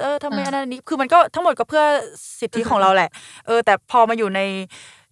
[0.00, 1.84] เออทำไมอันนั้นนี้คือมันก็ทั้งหมดก็เพื่อ
[2.40, 3.10] สิทธิของเราแหละ
[3.46, 4.40] เออ แต่พอมาอยู่ใน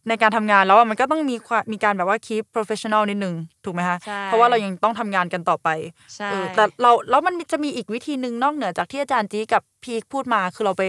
[0.09, 1.37] ในการทำงานแล้วมันก็ต้องมี
[1.73, 5.69] มีการแบบว่า keep professional นิดนึงถูกไหมคะเพราะว่าเรายังต้องทำงานกันต่อไป
[6.55, 10.83] แต่เราแล้วมันจะมีอีกวิธีหนึ่งนอกเหนือจากที่อาจารย์จีกับพีคพูดมาคือเราไป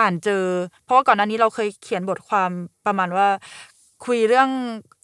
[0.00, 0.44] อ่านเจอ
[0.84, 2.50] เพราะว่าก่อนหน้านี้เราเคยเขียนบทความ
[2.86, 3.28] ประมาณว่า
[4.06, 4.50] คุยเรื่อง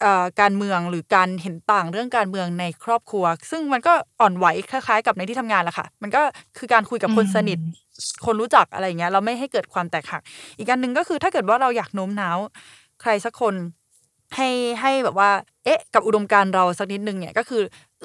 [0.03, 0.05] อ
[0.41, 6.21] การเมืองหรือการเห็นต่างเรื่องการเมืองในครอบครัว ซึ่งมันก็อ่อนไหวคล้ายๆ กับในที่ทำงานแหละค่ะ มันก็
[6.57, 7.59] คือการคุยกับคนสนิท
[8.25, 10.21] คนรู้จักอะไรเงี้ยเราไม่ให้เกิดความแตกหัก
[10.57, 12.37] อีกการหนึ่งก็คือถ้าเกิดว่าเราอยากโน้มน้าว
[13.01, 13.55] ใครสักคน
[14.35, 14.49] ให้
[14.81, 15.31] ให้แบบว่า
[15.65, 17.63] เอ๊ะ กับอุดมการเราสักนิดนึงเนี่ยก็คือ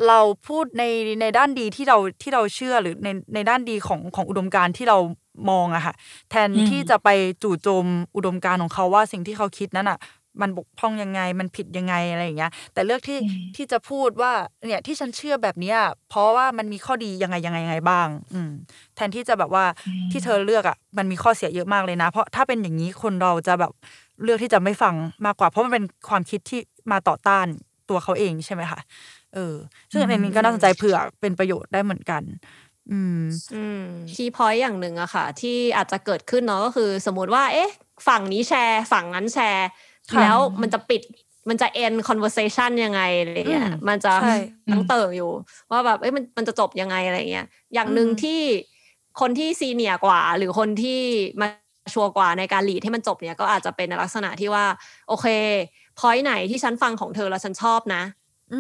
[0.09, 0.83] เราพูดใน
[1.21, 4.99] ในด้านดีที่เราที่เราเชื่อหรือในในด้านดีของของอุดมการที่เรา
[5.51, 5.95] มองอะค่ะ
[6.31, 7.09] แทนที่จะไป
[7.43, 9.99] จู่โจมอุดมการของเขาว่าสิ่งที่เขาคิดนั้นอะ
[10.43, 14.33] มันบกพร่องยังไงมันผิดยังไงอะไรอย่างเงี้ย แต่เลือกที่อืมที่จะพูดว่า
[14.67, 15.79] เนี่ยที่ฉันเชื่อแบบเนี้ย
[16.09, 18.51] เพราะว่ามันมีข้อดียังไงยังไงยังไงบ้าง อืม
[18.97, 19.65] แทนที่จะแบบว่า
[20.13, 23.73] ที่เธอเลือกอะมันมีข้อเสียเยอะมากเลยนะ เพราะถ้าเป็นอย่างนี้คนเราจะแบบ
[24.23, 24.95] เลือกที่จะไม่ฟัง
[25.27, 26.61] มากกว่า เพราะมันเป็นความคิดที่
[26.93, 27.47] มาต่อต้าน
[27.91, 28.81] ตัวเขาเองใช่ไหมคะ
[29.35, 29.55] เออ
[29.91, 32.23] ซึ่งอันนี้ก็น่าสนใจเผื่อเป็นประโยชน์ได้เหมือนกัน
[32.91, 33.23] อืม
[33.55, 37.71] อืมคีย์พอยต์อย่างหนึ่งอะค่ะ ที่อาจจะเกิดขึ้นเนาะก็คือ สมมติว่า เอ๊ะ
[38.09, 39.69] ฝั่งนี้แชร์ ฝั่งนั้นแชร์
[40.13, 41.03] ค่ะแล้วมันจะปิด
[41.49, 44.37] มันจะ end conversation ยังไงอะไรเงี้ยอืมมันจะใช่
[44.73, 45.31] ตั้งเติ่งอยู่
[45.71, 48.41] ว่าแบบเอ้ยมันมันจะจบยังไงอะไรเงี้ย อย่างหนึ่งอืมที่
[49.21, 51.01] คนที่ซีเนียกว่า หรือคนที่
[51.41, 51.49] มา
[51.93, 54.65] ชัวร์กว่าในการลีดให้มันจบเนี่ยก็อาจจะเป็นในลักษณะที่ว่า
[55.09, 55.27] โอเค
[55.99, 58.03] พอยไหนที่ฉันฟังของเธอแล้วฉันชอบนะ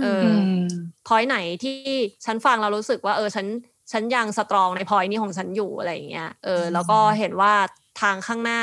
[0.03, 0.31] เอออื
[0.63, 0.67] ม
[1.09, 1.79] พอยไหนที่
[2.25, 3.47] ฉันฟังเรารู้สึกว่า เออฉัน
[3.93, 7.53] ฉันยังสตรองในพอยนี้ของฉันอยู่อะไรอย่างเงี้ยเออแล้วก็เห็นว่า
[8.01, 8.61] ทางข้างหน้า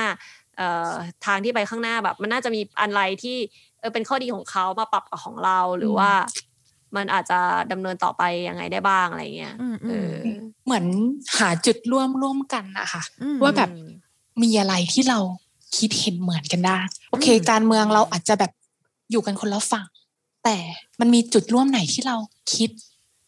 [0.58, 0.92] เอ่อ
[1.26, 3.38] ทางที่ไปข้างหน้าแบบ มันน่าจะมีอะไรที่
[3.80, 6.12] เออเป็นข้อดีของเขามาปรับกับของเราหรือว่า
[6.96, 7.40] มันอาจจะ
[7.72, 10.86] ดำเนินต่อไปยังไงได้บ้างอะไรเงี้ยอืมอืเอมอเหมือน
[11.40, 13.70] หาจุดร่วมร่วมกันนะคะอืมว่าแบบ
[14.42, 15.20] มีอะไรที่เรา
[15.78, 18.52] คิดเห็นเหมือนกันได้โอเคอืมการเมืองเราอาจจะแบบ
[19.12, 19.88] อยู่กันคนละฝั่ง
[20.44, 20.58] แต่
[21.00, 22.18] มันมีจุดร่วมไหนที่เรา
[22.56, 22.70] คิด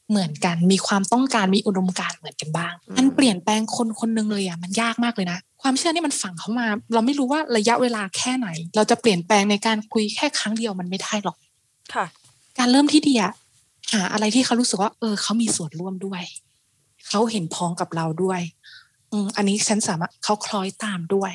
[0.09, 11.37] เหมือนกัน มีความต้องการมีอุดมการณ์เหมือนกันบ้างอืมมันเปลี่ยนแปลงคนคนหนึงเลยอะมันยากมากเลยนะความเชื่อนี่มันฝังเข้ามา เราไม่รู้ว่าระยะเวลาแค่ไหน เราจะเปลี่ยนแปลงในการคุยแค่ครั้งเดียวมันไม่ได้หรอก
[11.93, 12.05] ค่ะ
[12.57, 13.33] การเริ่มที่ดีอะ
[13.93, 16.23] หาอะไรที่เขารู้สึกว่า เออเขามีส่วนร่วมด้วย
[17.07, 18.41] เขาเห็นพ้องกับเราด้วย
[19.15, 21.31] อืมอันนี้ฉันสามารถเขาคล้อยตามด้วย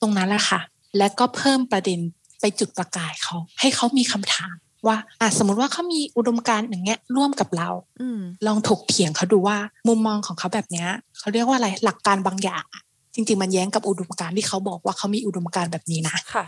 [0.00, 0.60] ตรงนั้นแหละค่ะ
[0.98, 2.00] และก็เพิ่มประเด็น
[2.40, 4.56] ไปจุดประกายเขา ให้เขามีคำถาม
[4.86, 7.68] ว่าอะสมมติว่าเขามีอุดมการณ์อย่างเงี้ยร่วมกับเรา
[8.00, 9.58] อืมลองถกเถียงเขาดูว่า
[9.88, 12.82] มุมมองของเขาแบบเนี้ยเขาเรียกว่าอะไรหลักการบางอย่างอะ
[13.18, 16.44] จริง ๆ มันแย้งกับอุดมการณ์ที่เขาบอกว่าเขามีอุดมการณ์แบบนี้นะค่ะ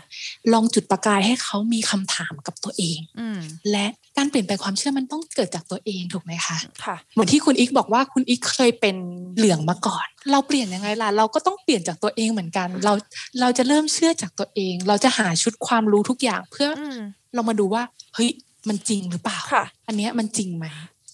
[0.53, 3.39] ลองจุดประกายให้เขามีคำถามกับตัวเองอืม
[3.71, 3.85] และ
[4.17, 8.95] การเปลี่ยนแปลงความเชื่อมันต้องเกิดจากตัวเองถูกไหมคะค่ะเหมือนที่คุณอีกบอกว่าคุณอีกเคยเป็น
[9.37, 12.93] เหลืองมาก่อน เราเปลี่ยนยังไงล่ะเราก็ต้องเปลี่ยนจากตัวเองเหมือนกัน เรา
[13.39, 16.99] เราจะเริ่มเชื่อจากตัวเอง เราจะหาชุดความรู้ทุกอย่างเพื่อออืม
[17.33, 17.83] เรามาดูว่า
[18.15, 18.29] เฮ้ย
[18.67, 20.65] มันจริงหรือเปล่าค่ะอันเนี้ยมันจริงไหม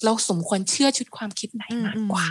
[0.06, 2.26] เราสมควรเชื่อชุดความคิดไหนมากกว่า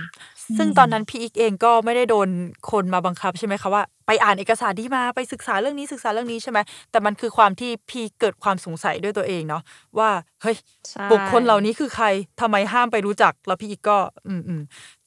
[0.59, 2.29] ซึ่งตอนนั้นพี่อีกเองก็ไม่ได้โดน
[2.71, 6.59] คนมาบังคับใช่ไหมคะว่าไปอ่านเอกสารที่มาไปศึกษาเรื่องนี้ศึกษาเรื่องนี้ใช่ไหม
[6.91, 9.63] แต่มันคือความที่พี่เกิดความสงสัยด้วยตัวเองเนาะ
[9.99, 10.11] ว่า
[10.43, 10.57] เฮ้ย
[10.91, 12.07] ใช่บุคคลเหล่านี้คือใคร
[12.41, 14.61] ทำไมห้ามไปรู้จักแล้วพี่อีกก็ อืมอืม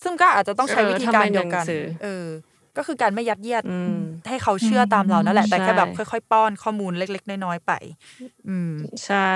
[0.03, 2.25] ซึ่งก็อาจจะต้องใช้เออวิธีการทำไมเดียวกันหนังสือเออ
[2.79, 3.97] ก็คือการไม่ยัดเยียดอืม
[4.29, 7.71] ให้เขาเชื่อตามเรานั่นแหละแต่แค่แบบใช่ค่อยๆ ป้อนข้อมูลเล็ก ๆ น้อยๆไป
[8.49, 8.73] อืม
[9.05, 9.31] ใช่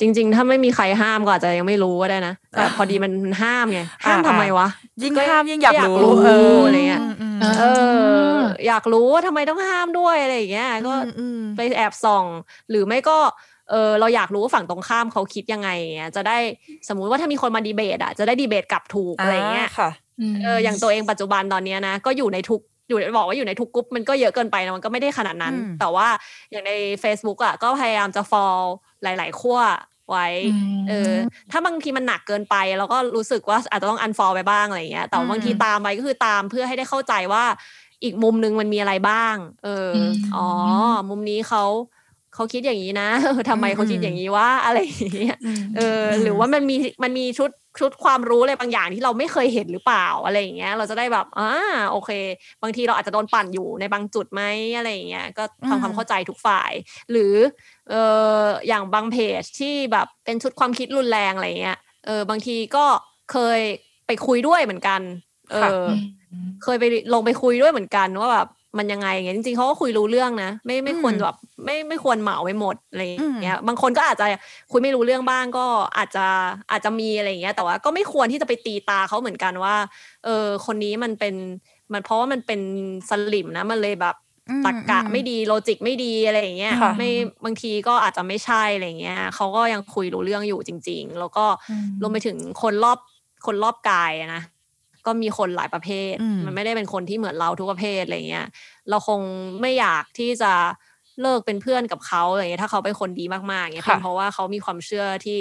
[0.00, 4.68] จริง ๆ ถ้าไม่มีใครห้ามก็อาจจะยังไม่รู้ก็ได้นะแต่พอดีมันห้ามไงห้ามอ่าทำไมวะ
[5.02, 7.64] ยิ่งก็ห้ามยิ่งอยากอยากรู้รู้เอออะไรเงี้ยมอืมอ่าเอ
[8.34, 12.24] อ อยากรู้ว่าทำไมต้องห้ามด้วยอะไรอย่างเงี้ยก็อืมอืมไปแอบส่อง
[12.70, 13.18] หรือไม่ก็
[13.70, 16.38] เออเราอยากรู้ว่าฝั่งตรงข้ามเขาคิดยังไงอย่างเงี้ยจะได้
[16.88, 19.90] สมมุติว่าถ้ามีคนมาดีเบตอะจะได้ดีเบตกลับถูกอะไรอย่างเงี้ยค่ะ
[20.44, 26.08] เอออย่างตัวเองปัจจุบันตอนเนี้ยนะก็อยู่ในทุก อยู่บอกว่าอยู่ในทุกกรุ๊ปมันก็เยอะเกินไปนะมันก็ไม่ได้ขนาดนั้นอืมแต่ว่า
[26.50, 26.72] อย่างใน
[27.02, 28.62] Facebook อะก็พยายามจะ fall
[29.02, 29.60] หลาย ๆ ขั้ว
[30.10, 30.26] ไว้
[30.88, 31.12] เออ
[31.50, 37.44] ถ้าบางทีมันหนักเกินไปเราก็รู้สึกว่าอาจจะต้อง unfollow ไปบ้างอะไรอย่างเงี้ย แต่ว่าบางทีตามไปก็คือตามเพื่อให้ได้เข้าใจว่า
[38.04, 40.46] อีกมุมนึงมันมีอะไรบ้าง เอออมอ๋อ
[41.10, 41.64] มุมนี้เขา
[42.36, 43.08] เขาคิดอย่างนี้นะ
[43.48, 45.36] ทำไมเขาคิดอย่างนี้ว่าอะไรอย่างเงี้ย
[45.76, 51.50] เอออมหรือว่ามันมีมันมีชุดชุดความรู้อะไรบางอย่างที่เราไม่เคยเห็นหรือเปล่าอะไรอย่างเงี้ย เราจะได้แบบอ่า
[51.90, 52.10] โอเค
[52.62, 54.42] บางทีเราอาจจะโดนปั่นอยู่ในบางจุดไหม
[54.76, 56.72] อะไรอย่างเงี้ยก็ทำความเข้าใจทุกฝ่าย
[57.10, 57.34] หรือ
[57.90, 57.94] เอ
[58.40, 62.84] ออย่างบางเพจที่แบบเป็นชุดความคิดรุนแรงอะไรเงี้ยเออบางทีก็
[63.32, 63.60] เคย
[64.06, 65.00] ไปคุยด้วยเหมือนกัน
[65.52, 65.86] เอค่ะอ
[66.64, 74.26] เคยไปลงไปคุยด้วยเหมือนกันว่าแบบ มันยังไงอย่างเงี้ยจริงๆเขาก็คุยรู้เรื่องนะ ไม่ไม่ควรอืมแบบไม่ไม่ควรเหมาไปหมดอะไรอย่างเงี้ยบางคนก็อาจจะ
[74.70, 76.26] คุยไม่รู้เรื่องบ้างก็อาจจะ
[76.70, 79.74] อาจจะมีอะไรอย่างเงี้ยแต่ว่าก็ไม่ควรที่จะไปตีตาเขาเหมือนกันว่า
[80.24, 81.34] เออคนนี้มันเป็น
[81.92, 82.60] มันเพราะว่ามันเป็น
[83.08, 84.16] สลิมนะมันเลยแบบ
[84.50, 87.10] อืมตรรกะอืมไม่ดีโลจิกไม่ดีอะไรอย่างเงี้ยค่ะไม่
[87.44, 92.98] บางทีก็อาจจะไม่ใช่อะไรอย่างเงี้ยเขาก็ยังคุยรู้เรื่องอยู่จริง ๆ แล้วก็อืมรวมไปถึงคนรอบ
[93.46, 94.42] คนรอบกายอะนะ
[95.06, 98.46] ก็มีคนหลายประเภทอืมมันไม่ได้เป็นคนที่เหมือนเราทุกประเภทอะไรเงี้ย
[98.90, 99.20] เราคง
[99.60, 100.52] ไม่อยากที่จะ
[101.22, 105.38] เลิกเป็นเพื่อนกับเขาอะไรเงี้ยถ้าเขาเป็นคนดีมากๆเงี้ยค่ะเพียงเพราะว่าเขามีความเชื่อที่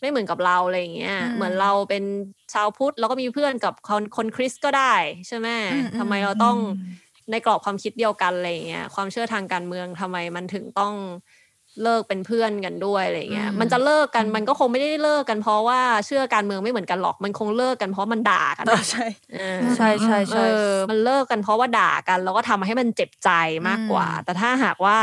[0.00, 2.04] ไม่เหมือนกับเราอะไรเงี้ยอืมเหมือนเราเป็น
[2.52, 4.94] ชาวพุทธเราก็มีเพื่อนกับคนคนคริสต์ก็ได้
[5.28, 6.56] ใช่ไหมอืมอืมทำไมเราต้อง
[7.30, 10.94] ในกรอบความคิดเดียวกันอะไรเงี้ยความเชื่อทางการเมืองทำไมมันถึงต้อง
[11.82, 19.06] เลิกเป็นเพื่อนกันด้วยอะไรเงี้ยอืมมันจะเลิกกันมันก็คงไม่ได้เลิกกันเพราะว่าเชื่อการเมืองไม่เหมือนกันหรอกมันคงเลิกกันเพราะมันด่ากันอ่าอะใช่
[19.38, 23.30] เออใช่ใช่เอใช่อมันเลิกกันเพราะว่าด่ากัน แล้วก็ทำให้มันเจ็บใจ
[23.68, 24.98] มากกว่าอืมแต่ถ้าหากว่า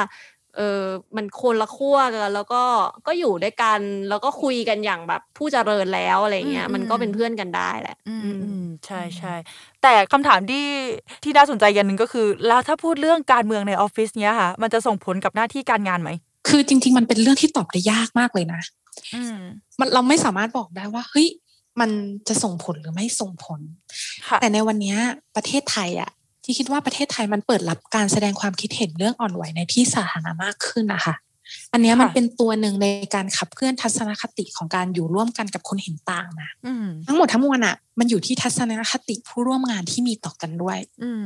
[0.58, 0.84] เออ
[1.16, 2.64] มันคนละขั้วกันแล้วก็
[3.08, 9.34] ก็อยู่ด้วยกัน แล้วก็คุยกันอย่างแบบผู้เจริญแล้วอะไรเงี้ยอืมมันก็เป็นเพื่อนกันได้แหละ อืมอืมอืมใช่ใช่
[9.82, 10.68] แต่คำถามที่
[11.24, 16.10] ที่น่าสนใจอย่างหนึ่งก็คือ แล้วถ้าพูดเรื่องการเมืองในออฟฟิศเนี้ยค่ะ มันจะส่งผลกับหน้าที่การงานไหม
[16.48, 18.62] คือจริง ๆ มันเป็นเรื่องที่ตอบได้ยากมากเลยนะ
[19.16, 19.38] อืม
[19.80, 21.28] มันเราไม่สามารถบอกได้ว่าเฮ้ย
[21.80, 21.90] มัน
[22.28, 23.60] จะส่งผลหรือไม่ส่งผล
[24.28, 24.98] ค่ะแต่ในวันเนี้ย
[25.36, 26.10] ประเทศไทยอะ
[26.44, 31.16] ที่คิดว่าประเทศไทยมันเปิดรับการแสดงความคิดเห็นเรื่องอ่อนไหวในที่สาธารณะมากขึ้นนะคะ
[31.74, 41.26] อันเนี้ยมันค่ะเป็นตัวหนึ่งในการขับเคลื่อนทัศนคติของการอยู่ร่วมกันกับคนเห็นต่างนะอืมทั้งหมดทั้งมวลอะมันอยู่ที่ทัศนคติผู้ร่วมงานที่มีต่อกันด้วยอืม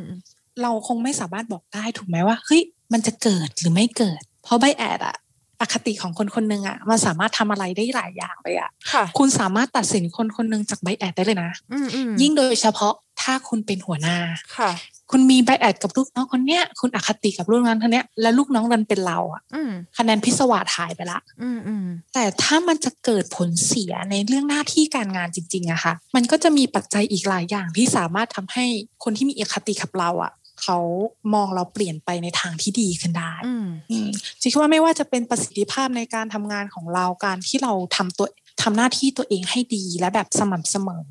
[0.61, 2.61] เราคงไม่สามารถบอกได้ถูกไหมว่าเฮ้ย
[2.93, 5.15] มันจะเกิดหรือไม่เกิด เพราะใบแอดอะ
[5.61, 14.17] อคติของคนคนหนึ่งอะมันสามารถทำอะไรได้หลายอย่างเลยอะค่ะคุณสามารถตัดสินคนคนหนึ่งจากใบแอดได้เลยนะอืมอืมยิ่งโดยเฉพาะถ้าคุณเป็นหัวหน้า
[14.57, 14.71] ค่ะ
[15.11, 28.65] คุณมีใบแอดกับลูกน้องคนเนี้ย คุณอคติกับลูกน้องคนเนี้ย แล้วลูกน้องดันเป็นเราอะอืมคะแนนพิศวาสหายไปละอืมอืมแต่ถ้ามันจะเกิดผลเสียในเรื่องหน้าที่การงานจริงๆอะค่ะ มันก็จะมีปัจจัยอีกหลายอย่างที่สามารถทำให้
[29.03, 30.31] คนที่มีอคติกับเราอะ
[30.61, 30.77] เขา
[31.33, 34.09] มองเราเปลี่ยนไปในทางที่ดีขึ้นได้อืมอืม
[34.41, 38.27] จิคิดว่าไม่ว่าจะเป็นประสิทธิภาพในการทำงานของเราการที่เราทำตัว
[38.61, 41.07] ทำหน้าที่ตัวเองให้ดีและแบบสม่ำเสมอ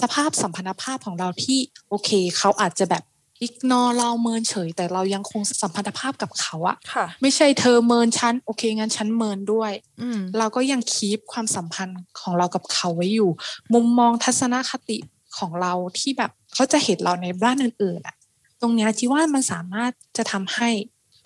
[0.00, 1.58] สภาพสัมพันธภาพของเราที่
[1.88, 3.04] โอเค เขาอาจจะแบบ
[3.42, 9.72] อิกนอเราเมินเฉย แต่เรายังคงสัมพันธภาพกับเขาอะค่ะไม่ใช่เธอเมินฉันโอเคงั้นฉันเมินด้วย
[10.02, 13.30] อืมเราก็ยังคีปความสัมพันธ์ของเรากับเขาไว้อยู่
[13.74, 14.98] มุมมองทัศนคติ
[15.38, 18.15] ของเราที่แบบเขาจะเห็นเราในบ้านอื่นๆอะ
[18.60, 20.70] ตรงเนี้ยจีว่ามันสามารถจะทำให้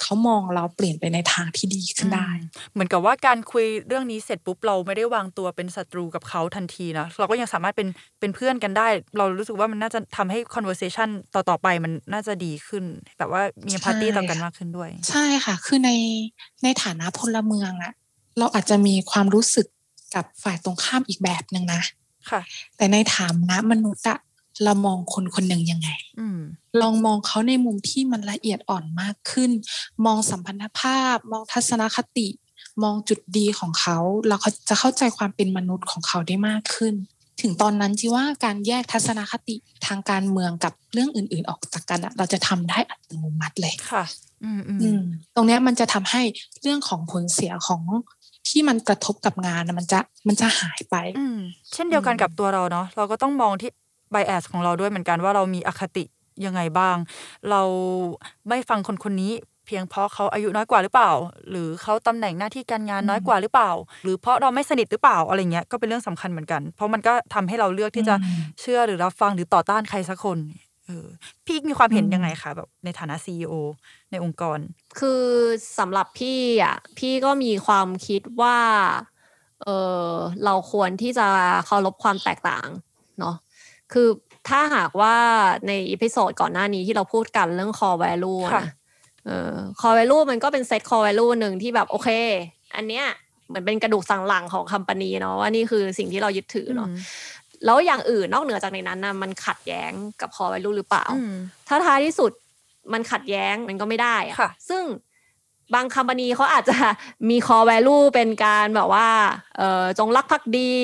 [0.05, 2.29] เขามองเราเปลี่ยนไปในทางที่ดีขึ้นได้
[2.73, 7.89] เหมือนกับว่าการคุยเรื่องนี้เสร็จปุ๊บเราไม่ได้วางตัวเป็นศัตรูกับเขาทันทีนะเราก็ยังสามารถเป็น
[8.21, 12.85] เป็นเพื่อนกันได้ เรารู้สึกว่ามันน่าจะทำให้ conversation ต่อๆไปมันน่าจะดีขึ้น
[13.19, 15.91] แบบว่ามี empathy ใช่ต่อกันมากขึ้นด้วย ใช่ค่ะ คือใน
[16.63, 17.93] ในฐานะพลเมืองอะ
[18.39, 19.67] เราอาจจะมีความรู้สึก
[20.15, 21.83] กับฝ่ายตรงข้ามอีกแบบหนึ่งนะ
[22.31, 22.41] ค่ะ
[22.77, 24.19] แต่ในฐานะมนุษย์อะ
[24.65, 25.91] เรามองคนคนหนึ่งยังไง
[26.21, 26.41] อืม
[26.81, 29.51] ลองมองเขาในมุมที่มันละเอียดอ่อนมากขึ้น
[30.07, 32.29] มองสัมพันธภาพ มองทัศนคติ
[32.83, 33.99] มองจุดดีของเขา
[34.29, 36.95] เราก็จะเข้าใจความเป็นมนุษย์ของเขาได้มากขึ้น
[37.43, 39.57] ถึงตอนนั้นจีว่าการแยกทัศนคติ
[39.87, 44.05] ทางการเมืองกับเรื่องอื่น ๆ ออกจากกันอะเราจะทำได้อัตโนมัติเลยค่ะ
[44.45, 45.03] อืมอืมอืม
[45.35, 46.23] ตรงเนี้ยมันจะทำให้
[46.63, 47.83] เรื่องของผลเสียของ
[48.49, 51.39] ที่มันกระทบกับงานน่ะมันจะมันจะหายไปอืม
[51.73, 53.71] เช่นเดียวกันกับตัวเราเนาะเราก็ต้องมองที่
[54.15, 56.05] bias ของเราด้วยเหมือนกันว่าเรามีอคติ
[56.45, 56.97] ยังไงบ้าง
[57.51, 57.63] เรา
[58.49, 59.33] ไม่ฟังคนคนนี้
[59.67, 61.11] เพียงเพราะเขาอายุน้อยกว่าหรือเปล่า
[61.51, 63.71] หรือเขาตำแหน่งหน้าที่การงานน้อยกว่าหรือเปล่า
[64.03, 70.39] หรือเพราะเราไม่สนิทหรือเปล่าอะไรเงี้ยก็เป็นเรื่องสำคัญเหมือนกัน เพราะมันก็ทำให้เราเลือกที่จะอืมเชื่อหรือรับฟังหรือต่อต้านใครสักคน
[70.87, 71.07] เออ
[71.47, 73.55] พี่มีความเห็นอืมยังไงคะแบบในฐานะซีอ
[74.11, 74.59] ในองค์กร
[74.99, 75.25] คือ
[75.79, 78.59] สำหรับพี่อะพี่ก็มีความคิดว่า
[79.63, 79.69] เอ
[80.11, 80.13] อ
[80.45, 81.27] เราควรที่จะ
[81.67, 82.69] เคารพความแตกต่าง
[83.19, 83.37] เนาะ
[83.93, 84.09] คือ
[84.49, 85.17] ถ้าหากว่า
[85.67, 88.73] ใน episode ก่อนหน้านี้ที่เราพูดกันเรื่อง core value ค่ะนะ
[89.27, 92.09] เออ core value มันก็เป็น set core value หนึ่งที่แบบโอเค
[92.77, 93.07] อันเนี้ย
[93.49, 96.97] เหมือนเป็นกระดูกสันหลังของ company เนาะว่านี่คือสิ่งที่เรายึดถือเนาะอืม
[97.65, 101.35] แล้วอย่างอื่นนอกเหนือจากในนั้นนะมันขัดแย้งกับ core value หรือเปล่าอืม
[101.69, 102.33] ถ้าท้ายที่สุด
[102.93, 104.83] มันขัดแย้งมันก็ไม่ได้อะค่ะซึ่ง
[105.75, 106.77] บาง company เขาอาจจะ
[107.29, 109.09] มี core value เป็นการแบบว่า
[109.57, 110.75] เออจงรักภักดี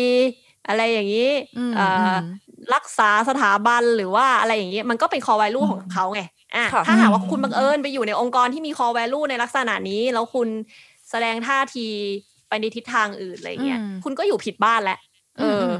[0.68, 6.22] อะไรอย่างนี้อืมเอ่ออม รักษาสถาบันหรือว่าอะไรอย่างนี้มันก็เป็น core value อืมของเขาไง
[6.56, 10.48] อะค่ะถ้าหากว่าคุณบังเอิญไปอยู่ในองค์กรที่มี core value ในลักษณะนี้ แล้วคุณ
[11.10, 11.86] แสดงท่าที
[12.48, 14.98] ไปในทิศทางอื่นอะไรเงี้ยอืมคุณก็อยู่ผิดบ้านแล้ว
[15.38, 15.72] เอออม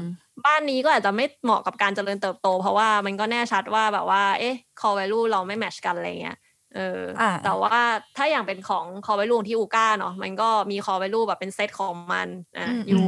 [0.45, 6.37] บ้านนี้ก็อาจจะไม่เหมาะกับการเจริญเติบโต เพราะว่ามันก็แน่ชัดว่าแบบว่า เอ๊ะ core value เราไม่แมทชกันอะไรเงี้ย
[6.75, 7.77] เอออาแต่ว่า
[8.17, 13.05] ถ้าอย่างเป็นของ core value ที่อูก้าเนาะมันก็มี core value แบบเป็นเซตของมันอะอืมอยู่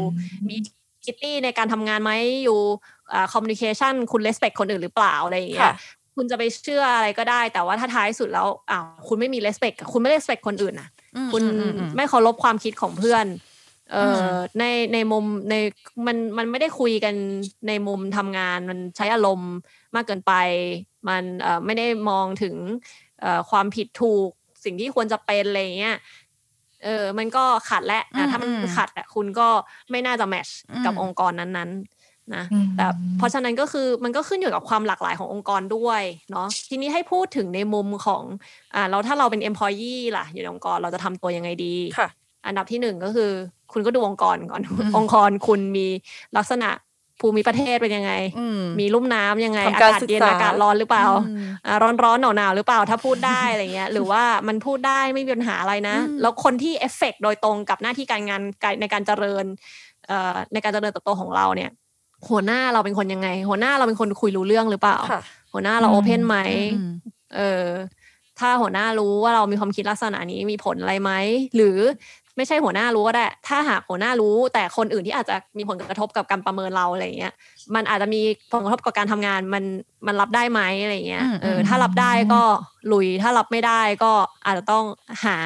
[0.50, 0.56] มี
[1.06, 2.12] คิตตี้ในการทำงานไหม
[2.44, 2.60] อยู่
[3.14, 5.76] อ่า communication คุณ respect คนอื่นหรือเปล่าอะไรอย่างเงี้ค่ะย
[6.16, 13.26] คุณจะไปเชื่ออะไรก็ได้ แต่ว่าถ้าท้ายสุดแล้วอ้าวคุณไม่มี respect คุณไม่ respect คนอื่นอะอืมคุณอืมอืมไม่เคารพความคิดของเพื่อน
[13.92, 15.56] เออมอในในมุมใน
[16.08, 17.16] มันมันไม่ได้คุยกัน
[17.68, 19.54] ในมุมทำงานมันใช้อารมณ์
[19.96, 20.34] มากเกินไป
[21.08, 22.56] มันเอ่อไม่ได้มองถึง
[23.22, 24.30] เอ่อความผิดถูก
[24.64, 25.96] สิ่งที่ควรจะเป็นอะไรอย่างเงี้ย
[26.84, 29.48] เออมันก็ขัดและอะอืมถ้ามันอืมขัดอะคุณก็
[29.92, 32.86] ไม่น่าจะแมชอืมกับองค์กรนั้นๆนะอืมแต่
[33.18, 36.02] เพราะฉะนั้นก็คือมันก็ขึ้นอยู่กับความหลากหลายขององค์กรด้วย
[36.32, 38.24] เนาะทีนี้ให้พูดถึงในมุมของ
[38.76, 42.08] อ่าเราถ้าเราเป็น employee ล่ะ อยู่ในองค์กรเราจะทำตัวยังไงดีค่ะ
[42.46, 43.32] อันดับที่หนึ่งก็คือ
[43.74, 45.88] คุณก็ดูองค์กรก่อนอืมองค์กรคุณมี
[46.38, 46.70] ลักษณะ
[47.22, 59.46] ภูมิประเทศเป็นยังไงอืมมีลุ่มน้ำยังไงทำอาการกาศศึกเย็นษาอากาศร้อนหรือเปล่าอืมอ่าร้อนร้อนหนาวหนาวๆหรือเปล่า ถ้าพูดได้อะไรเงี้ย หรือว่ามันพูดได้ไม่มีปัญหาอะไรนะอืมแล้วคนที่เอฟเฟกต์โดยตรงกับหน้าที่การงานการในการเจริญ
[60.08, 61.72] เอ่อในการเจริญเติบโตของเราเนี่ย
[62.30, 65.22] หัวหน้าเราเป็นคนยังไง หัวหน้าเราเป็นคนคุยรู้เรื่องหรือเปล่าค่ะ
[65.54, 66.38] หัวหน้าเราอืมโอเพนไหม
[66.76, 66.92] อืม
[67.36, 67.68] เออ
[68.40, 71.12] ถ้าหัวหน้ารู้ว่าเรามีความคิดลักษณะนี้มีผลอะไรไหม
[71.56, 71.78] หรือ
[72.40, 77.34] ไม่ใช่หัวหน้ารู้ก็ได้ ถ้าหากหัวหน้ารู้ แต่คนอื่นที่อาจจะมีผลกระทบกับการประเมินเราอะไรเงี้ย
[77.76, 78.22] มันอาจจะมี
[78.54, 79.64] ผลกระทบกับการทำงานมัน
[80.08, 82.42] มันรับได้ไหมอะไรเงี้ยอืมเอออืมถ้ารับได้ก็
[82.92, 84.12] ลุยถ้ารับไม่ได้ก็
[84.46, 84.86] อาจจะต้อง
[85.26, 85.38] หา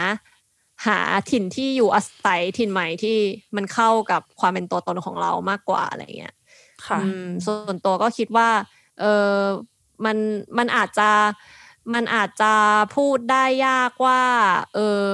[0.87, 0.99] หา
[1.31, 3.17] ถิ่นที่อยู่อาศัยถิ่นใหม่ที่
[3.55, 6.33] มันเข้ากับความเป็นตัวตนของเรามากกว่าอะไรเงี้ย
[6.87, 8.49] ค่ะอืมส่วนตัวก็คิดว่า
[8.99, 9.39] เออ
[10.05, 10.17] มัน
[10.57, 11.09] มันอาจจะ
[11.93, 12.53] มันอาจจะ
[12.95, 14.21] พูดได้ยากว่า
[14.75, 15.07] เออ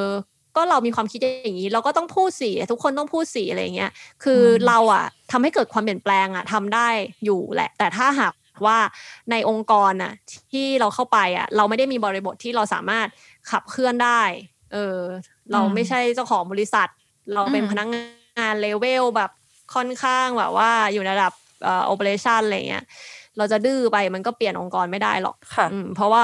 [0.60, 3.92] ก็เรามีความคิดอย่างนี้ เราก็ต้องพูดสิทุกคนต้องพูดสิอะไรเงี้ย
[4.24, 6.88] คืออมเราอะทำให้เกิดความเปลี่ยนแปลงอะทำได้
[7.26, 8.34] อยู่แหละ แต่ถ้าหาก
[8.66, 8.78] ว่า
[9.32, 10.14] ในองค์กรน่ะ
[10.52, 13.08] ที่เราเข้าไปอะเราไม่ได้มีบริบทที่เราสามารถ
[13.52, 14.22] ขับเคลื่อนได้
[14.74, 15.00] เออ
[15.52, 16.88] เราไม่ใช่เจ้าของบริษัท
[17.34, 19.32] เราเป็นอืมพนักงานเลเวลแบบ
[19.76, 21.34] ค่อนข้างแบบว่าอยู่ในระดับ
[21.64, 22.84] เอ่อ operation อะไรเงี้ย
[23.38, 26.24] เราจะดื้อไปมันก็เปลี่ยนองค์กรไม่ได้หรอกค่ะอืมเพราะว่า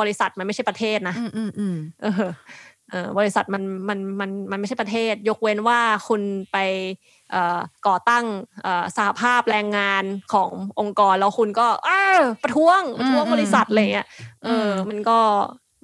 [0.00, 1.14] บริษัทมันไม่ใช่ประเทศนะ
[2.92, 6.22] อืมอืมอืมเออเออบริษัทมันมันมันมันไม่ใช่ประเทศ ยกเว้นว่าคุณ
[6.52, 6.56] ไป
[7.30, 8.24] เอ่อก่อตั้ง
[8.62, 12.02] เอ่อสหภาพแรงงานขององค์กรแล้วคุณก็อ้า
[12.42, 14.06] ประท้วงประท้วงอืมบริษัทอะไรเงี้ย
[14.44, 15.18] เอออมมันก็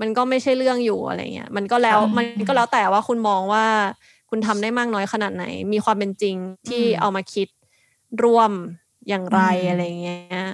[0.01, 3.67] มันก็ไม่ใช่เรื่องอยู่อะไรเงี้ยมันก็แล้วค่ะมันก็แล้วแต่ว่าคุณมองว่า
[4.31, 6.37] คุณทำได้มากน้อยขนาดไหน มีความเป็นจริง
[6.69, 7.49] ที่เอามาคิด
[8.25, 8.53] ร่วม
[9.09, 10.47] อย่างไรอะไรเงี้ย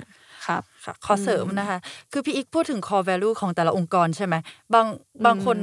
[0.46, 1.78] ครับค่ะขอเสริมนะคะ
[2.12, 4.34] คือพี่อีกพูดถึง core value ของแต่ละองค์กรใช่ไหม
[4.74, 4.86] บาง
[5.24, 5.58] บางคน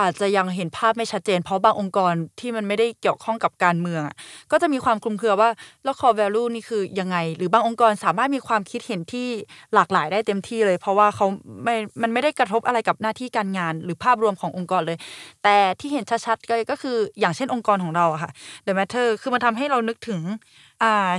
[0.00, 4.16] อาจจะยังเห็นภาพไม่ชัดเจน เพราะบางองค์กรที่มันไม่ได้เกี่ยวข้องกับการเมืองอะ
[4.52, 5.50] ก็จะมีความคลุมเครือว่า
[5.84, 9.28] แล้ว core value นี่คือยังไง หรือบางองค์กรสามารถมีความคิดเห็นที่
[9.74, 11.26] หลากหลายได้เต็มที่เลย เพราะว่าเขา
[11.64, 14.98] ไม่มันไม่ได้กระทบอะไรกับหน้าที่การงาน หรือภาพรวมขององค์กรเลย
[15.44, 18.30] แต่ที่เห็นชัดๆเลยก็คืออย่างเช่นองค์กรของเราอะค่ะ
[18.66, 20.20] The Matter คือมันทำให้เรานึกถึง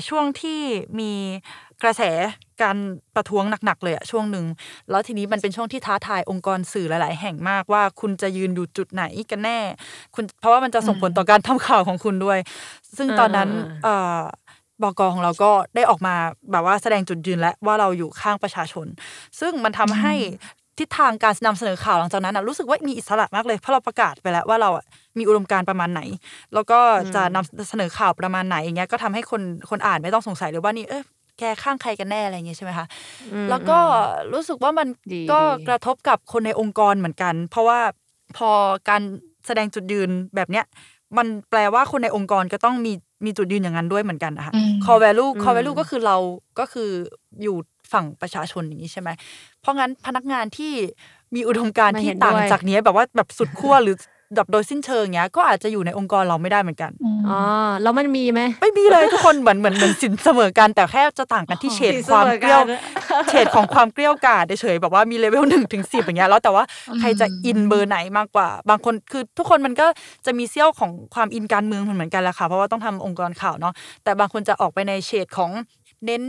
[0.07, 0.59] ช่วงที่
[0.99, 1.11] มี
[1.83, 2.01] กระแส
[2.61, 2.77] การ
[3.15, 4.45] ประท้วงหนักๆเลยอะช่วงหนึ่ง
[4.89, 9.59] แล้วทีนี้มันเป็นช่วงที่ท้าทายองค์กรสื่อหลาย ๆ แห่งมากว่าคุณจะยืนอยู่จุดไหนกันแน่
[10.15, 12.39] คุณเพราะว่ามันจะส่งผลต่อการทำข่าวของคุณด้วย
[12.97, 13.49] ซึ่งตอนนั้น
[13.85, 14.23] อ่า
[14.79, 16.15] เอ่อบกของเราก็ได้ออกมา
[16.51, 18.87] แบบว่าแสดงจุดยืนและว่าเราอยู่ข้างประชาชน
[19.39, 20.13] ซึ่งมันทำให้
[20.79, 24.85] ทิศทางการนำเสนอข่าวหลังจากนั้นนะรู้สึกว่ามีอิสระมากเลยเพราะเราประกาศไปแล้วว่าเราอะ
[25.17, 26.01] มีอุดมการณ์ประมาณไหน
[26.53, 26.79] แล้วก็
[27.15, 31.03] จะนำเสนอข่าวประมาณไหนอย่างเงี้ยก็ทำให้คนคนอ่านไม่ต้องสงสัยเลยว่านี่เออ
[31.39, 32.87] แกข้างใครกันแน่อะไรอย่างเงี้ยใช่ไหมคะ
[33.33, 33.79] อืมแล้วก็
[34.33, 37.79] รู้สึกว่ามันดีก็ดีกระทบกับคนในองค์กรเหมือนกัน เพราะว่า
[38.37, 38.49] พอ
[38.89, 39.01] การ
[39.45, 40.65] แสดงจุดยืนแบบเนี้ย
[41.17, 42.93] มันแปลว่าคนในองค์กรก็ต้องมี
[43.25, 46.17] มีจุดยืนอย่างนั้นด้วยเหมือนกันนะคะอืม core value อืม core value ก็คือเรา
[46.59, 46.89] ก็คือ
[47.43, 47.55] อยู่
[47.93, 49.09] ฝั่งประชาชนอย่างนี้ใช่ไหม
[49.61, 50.73] เพราะงั้นพนักงานที่
[51.35, 53.95] มีอุดมการณ์ไม่ที่เห็นต่างด้วยจากเนี้ยแบบว่าแบบสุดขั้วหรือ
[54.35, 56.91] แบบโดยสิ้นเชิงเงี้ยก็อาจจะอยู่ในองค์กรเราไม่ได้เหมือนกัน
[57.29, 57.39] อ๋อ
[57.81, 62.61] แล้วมันมีไหมไม่มีเลยทุกคนเหมือนเหมือนเหมือนสินเสมอกันแต่แค่จะต่างกันที่เฉดสินคเสวามมอกันเกลี้ยว
[63.29, 66.63] เฉดของความเกลี้ยวกล่อมเฉยๆแบบว่ามีเลเวลหนึ่งถึงสิบอย่างเงี้ยแล้วแต่ว่า
[66.99, 69.87] ใครจะอินเบอร์ไหนมากกว่า บางคนคือทุกคนมันก็
[70.25, 73.73] จะมีเซี่ยวของความอินการเมืองเหมือนกันแหละค่ะเพราะว่าต้องทำองค์กรข่าวเนาะ
[74.03, 75.51] แต่บางคนจะออกไปในเฉดของ
[76.05, 76.23] เน้น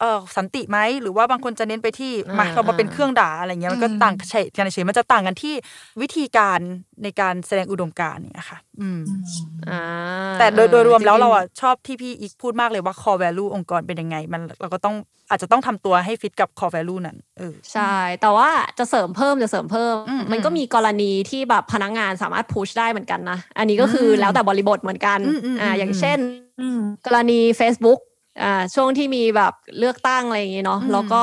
[0.00, 5.54] เอ่อสันติไหมหรือว่าบางคนจะเน้นไปที่อ่ามาเรามาเป็นเครื่องด่าอะไรเงี้ยมันก็อืมต่างเฉดกันเฉยๆมันจะต่างกันที่
[6.00, 6.58] วิธีการ
[7.02, 9.00] ในการแสดงอุดมการณ์เนี่ยค่ะ อืม
[9.70, 9.82] อ่า
[10.38, 14.96] แต่โดยโดยรวมแล้วจงๆเราอะชอบที่พี่อีกพูดมากเลยว่า core value องค์กรเป็นยังไง มันเราก็ต้อง
[15.30, 26.18] อาจจะต้องทำตัวให้ฟิตกับ core value นั้นเออใช่ แต่ว่าจะเสริมเพิ่มจะเสริมเพิ่มอืมมันก็มีกรณีที่แบบพนักงานสามารถพุชได้เหมือนกันนะอันนี้ก็คืออมแล้วแต่บริบทเหมือนกันอืมอืมอ่าอืมอย่างเช่น
[27.06, 28.00] กรณี Facebook
[28.40, 31.22] อ่าช่วงที่มีแบบเลือกตั้งอะไรอย่างงี้เนาะอืมแล้วก็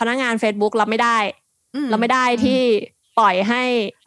[0.00, 1.18] พนักงาน Facebook รับไม่ได้
[1.74, 2.60] อืมเราไม่ได้ที่
[3.18, 3.62] ปล่อยให้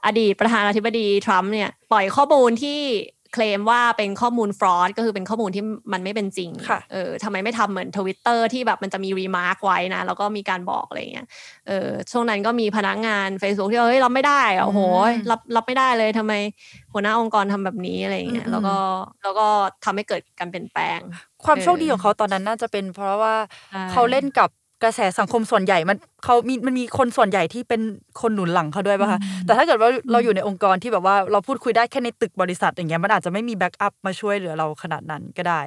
[0.06, 2.82] อดีตประธานาธิบดีทรัมป์เนี่ย ปล่อยข้อมูลที่
[3.34, 5.64] เคลมว่าเป็นข้อมูล fraud ก็คือเป็นข้อมูลที่
[5.94, 11.28] มันไม่เป็นจริงค่ะเออทำไมไม่ทำเหมือนทวิตเตอร์ที่แบบมันจะมี remark ไว้นะ แล้วก็มีการบอกอะไรเงี้ย
[11.68, 14.82] เออช่วงนั้นก็มีพนักงาน Facebook ที่ว่าเฮ้ยรับไม่ได้อะโอ้โห
[15.32, 16.34] รับรับไม่ได้เลยทำไม
[16.94, 18.78] หัวหน้าองค์กรทำแบบนี้อะไรเงี้ยอืมแล้วก็
[19.24, 19.48] แล้วก็
[19.86, 21.00] ทำให้เกิดการเปลี่ยนแปลง
[21.46, 23.36] ความเออโชคดีของเขาตอนนั้นน่าจะเป็นเพราะว่า
[23.70, 24.50] ใช่เขาเล่นกับ
[24.84, 27.82] กระแสสังคมส่วนใหญ่มันเขามีมันมีคนส่วนใหญ่ที่เป็น
[28.22, 35.62] คนหนุนหลังเขาด้วยป่ะคะแต่ถ้าเกิดว่าเราอยู่ในองค์กรที่แบบว่าเราพูดคุยได้แค่ในตึกบริษัทอย่างเงี้ยมันอาจจะไม่มี backup มาช่วยเหลือเราขนาดนั้นก็ได้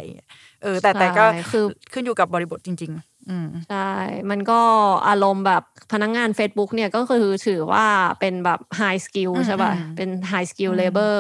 [0.63, 3.91] เออแต่แต่ก็ใช่คือขึ้นอยู่กับบริบทจริงๆอืมใช่
[4.31, 4.61] มันก็
[5.09, 5.63] อารมณ์แบบ
[5.93, 7.87] พนักงาน Facebook เนี่ยก็คือถือว่า
[8.21, 11.17] เป็นแบบ high skill อืมใช่ป่ะอืมเป็น high skill labor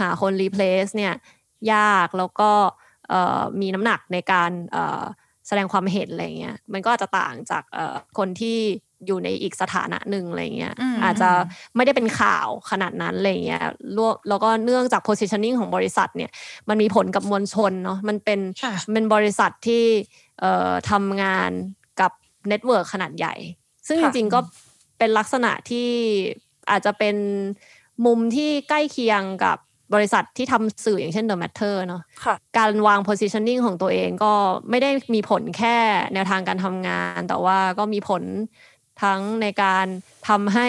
[0.00, 1.14] หาคน replace เนี่ย
[1.72, 2.50] ยากแล้วก็
[3.08, 5.21] เอ่อมีน้ำหนักในการเอ่อแสแส
[5.58, 8.58] ดงความเห็นอะไรเงี้ยมันก็อาจจะต่างจากเอ่อคนที่
[9.06, 11.30] อยู่ในอีกสถานะหนึ่งอะไรเงี้ยอืมอาจจะ
[11.76, 13.64] ไม่ได้เป็นข่าวขนาดนั้นอะไรเงี้ย
[13.96, 16.30] รวมแล้วก็เนื่องจาก positioning ของบริษัทเนี่ย
[16.68, 19.84] มันมีผลกับมวลชนเนาะมันเป็นค่ะเป็นบริษัทที่
[20.40, 21.50] เอ่อทำงาน
[22.00, 22.12] กับ
[22.48, 23.34] network ขนาดใหญ่
[23.88, 24.40] ซึ่งจริงๆค่ะก็
[24.98, 25.88] เป็นลักษณะที่
[26.70, 27.16] อาจจะเป็น
[28.06, 29.58] มุมที่ใกล้เคียงกับ
[29.94, 34.32] บริษัทที่ทำสื่ออย่างเช่น The Matter เนาะค่ะการวาง positioning ของตัวเองก็
[34.70, 35.76] ไม่ได้มีผลแค่
[36.14, 38.22] แนวทางการทำงาน แต่ว่าก็มีผล
[39.02, 39.86] ทั้งในการ
[40.28, 40.66] ทำให้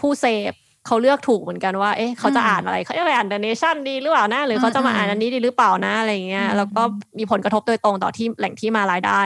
[0.00, 0.54] ผู้เสพ
[0.86, 6.82] เขาเลือกถูกเหมือนกันว่า เอ๊ะ เขาจะอืมอ่านอะไร เขาจะไปอ่าน The Nation ดีหรือเปล่านะ หรือเขาจะมาอ่านอันนี้ดีหรือเปล่านะ อะไรอย่างเงี้ยอืมแล้วก็
[7.18, 9.22] มีผลกระทบโดยตรงต่อที่แหล่งที่มารายได้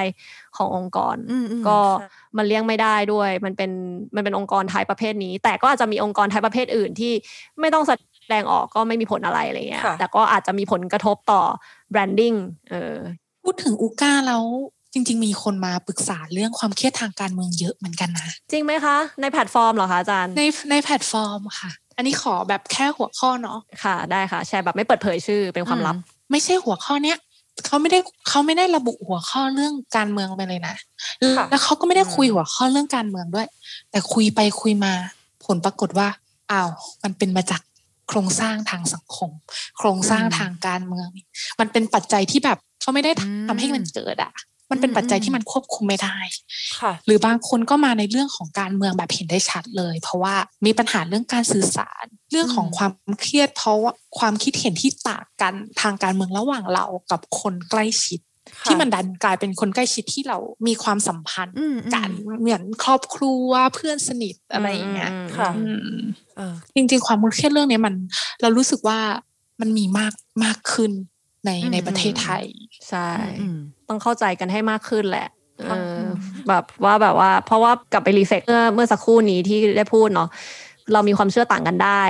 [0.56, 3.70] ขององค์กรอืมอืมก็ใช่มันเลี่ยงไม่ได้ด้วย มันเป็น
[4.14, 7.12] มันเป็นองค์กรไทยประเภทนี้ แต่ก็อาจจะมีองค์กรไทยประเภทอื่นที่
[7.60, 7.90] ไม่ต้องแส
[8.32, 11.42] ดงออกก็ไม่มีผลอะไรอะไรเงี้ยค่ะแต่ก็อาจจะมีผลกระทบต่อ
[11.90, 12.34] branding
[12.70, 12.96] เออ
[13.44, 14.44] พูดถึงอูก้าแล้ว
[14.92, 25.96] จริง ๆ มีคนมาปรึกษาเรื่องความเครียดทางการเมืองเยอะเหมือนกันนะ จริงไหมคะ ในแพลตฟอร์มเหรอคะอาจารย์ในในแพลตฟอร์มค่ะ อันนี้ขอแบบแค่หัวข้อเนาะค่ะ ได้ค่ะ แชร์แบบไม่เปิดเผยชื่อเป็นความลับ
[26.30, 27.18] ไม่ใช่หัวข้อเนี้ย
[27.66, 30.74] เขาไม่ได้เขาไม่ได้ระบุหัวข้อเรื่องการเมืองไปเลยนะ
[31.36, 33.46] ค่ะแล้วเขาก็ไม่ได้คุยอืมหัวข้อเรื่องการเมืองด้วย
[33.90, 34.92] แต่คุยไปคุยมา
[35.44, 36.08] ผลปรากฏว่า
[36.52, 36.70] อ้าว
[37.02, 37.60] มันเป็นมาจาก
[38.10, 39.30] โครงสร้างทางสังคม
[39.78, 41.08] โครงสร้างทางการเมือง
[41.60, 43.12] มันเป็นปัจจัยที่แบบเขาไม่ได้
[43.48, 44.32] ทำให้มันเกิดอะ
[44.70, 46.18] มันเป็นปัจจัยที่มันควบคุมไม่ได้
[46.80, 50.34] ค่ะ หรือบางคนก็มาในเรื่องของการเมืองแบบเห็นได้ชัดเลย เพราะว่า
[50.66, 58.29] มีปัญหาเรื่องการสื่อสาร เรื่องของอืมความเครียด เพราะว่าความคิดเห็นที่ต่างกันทางการเมืองระหว่างเรากับคนใกล้ชิดค่ะ
[58.64, 65.96] ที่มันดันกลายเป็นคนใกล้ชิดที่เรามีความสัมพันธ์อืมอืมกันเหมือนครอบครัวเพื่อนสนิทอะไรอย่างเงี้ยมค่ะอืม
[66.36, 67.94] เออจริงๆความเครียดเรื่องเนี้ยมัน
[68.42, 68.98] เรารู้สึกว่า
[69.60, 70.92] มันมีมากมากขึ้น
[71.46, 72.44] ในอืมในประเทศไทย
[72.88, 73.08] ใช่
[73.40, 75.28] อืมต้องเข้าใจกันให้มากขึ้นแหละ
[75.68, 76.08] ค่ะเออ
[76.48, 80.28] แบบว่าแบบว่า เพราะว่ากลับไปรีเฟกเมื่อเมื่อสักครู่นี้ที่ได้พูดเนาะ
[80.92, 82.02] เรามีความเชื่อต่างกันได้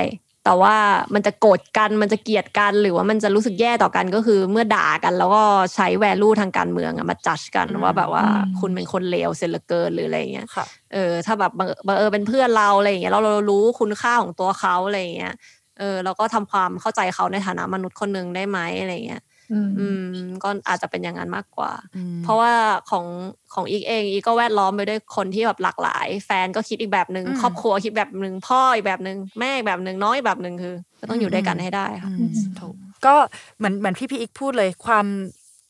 [0.44, 0.76] แต่ว่า
[1.14, 5.42] มันจะโกรธกันมันจะเกลียดกัน หรือว่ามันจะรู้สึกแย่ต่อกันก็คือเมื่อด่ากัน แล้วก็
[5.74, 15.34] ใช้แวลูทางการเมืองอะมาจัดกันอืมว่าแบบว่าอืมคุณเป็นคนเลวเสียเหลือเกินหรืออะไรอย่างเงี้ยค่ะเออถ้าแบบบังบังเออเป็นเพื่อนเราอะไรอย่างเงี้ยเราเรารู้คุณค่าของตัวเขาอะไรอย่างเงี้ย
[15.78, 19.22] เออเราก็ทำความเข้าใจเขาในฐานะมนุษย์คนหนึ่งได้ไหมอะไรอย่างเงี้ย
[19.52, 20.06] อืม
[20.42, 22.52] ก็อาจจะเป็นอย่างนั้นมากกว่าอืมเพราะว่า
[22.90, 23.06] ของ
[23.54, 32.74] ของอีกเองอีกก็แวดล้อมไปด้วยคนที่แบบหลากหลาย แฟนก็คิดอีกแบบหนึ่งอืมครอบครัวคิดแบบหนึ่งพ่ออีกแบบหนึ่งแม่อีกแบบหนึ่งน้องอีกแบบหนึ่งคือ ก็ต้องอยู่ด้วยกันให้ได้ค่ะอืมถูก
[33.06, 33.14] ก็
[33.56, 35.06] เหมือนเหมือนพี่พี่อีกพูดเลยความ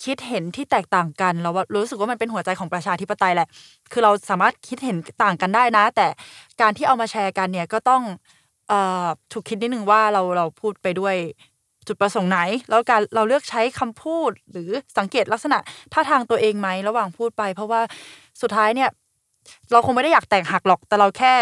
[0.04, 3.48] คิดเห็นที่แตกต่างกัน เราว่ารู้สึกว่ามันเป็นหัวใจของประชาธิปไตยแหละ
[3.92, 6.06] คือเราสามารถคิดเห็นต่างกันได้นะ แต่
[6.60, 8.02] การที่เอามาแชร์กันเนี่ยก็ต้อง
[8.68, 11.16] เอ่อถูกคิดนิดนึงว่าเราเราพูดไปด้วย
[11.86, 12.38] จุดประสงค์ไหน
[12.70, 15.58] แล้วการเราเลือกใช้คำพูดหรือสังเกตลักษณะ
[15.92, 17.80] ท่าทางตัวเองไหมระหว่างพูดไป เพราะว่า
[18.42, 18.90] สุดท้ายเนี่ย
[19.72, 21.34] เราคงไม่ได้อยากแตกหักหรอก แต่เราแค่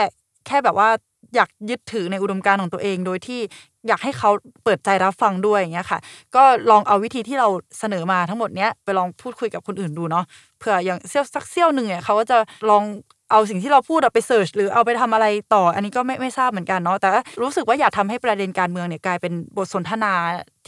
[0.47, 0.89] แค่แบบว่า
[1.35, 3.41] อยากยึดถือในอุดมการณ์ของตัวเอง โดยที่
[3.89, 4.31] อยากให้เขา
[4.65, 5.99] เปิดใจรับฟังด้วยอย่างเงี้ยค่ะ
[6.37, 10.25] ก็ลองเอาวิธีที่เราเสนอมาทั้งหมดเนี้ยไปลองพูดคุยกับคนอื่นดูเนาะ
[10.59, 12.39] เผื่ออย่างเซี่ยวสักเซี่ยวหนึ่งเนี่ยเขาก็จะ
[12.71, 12.83] ลอง
[13.31, 17.09] เอาสิ่งที่เราพูดอะไปเสิร์ชหรือเอาไปทำอะไรต่อ อันนี้ก็ไม่ไม่ทราบเหมือนกันเนาะแต่
[17.43, 20.15] รู้สึกว่าอย่าทำให้ประเด็นการเมืองเนี่ยกลายเป็นบทสนทนา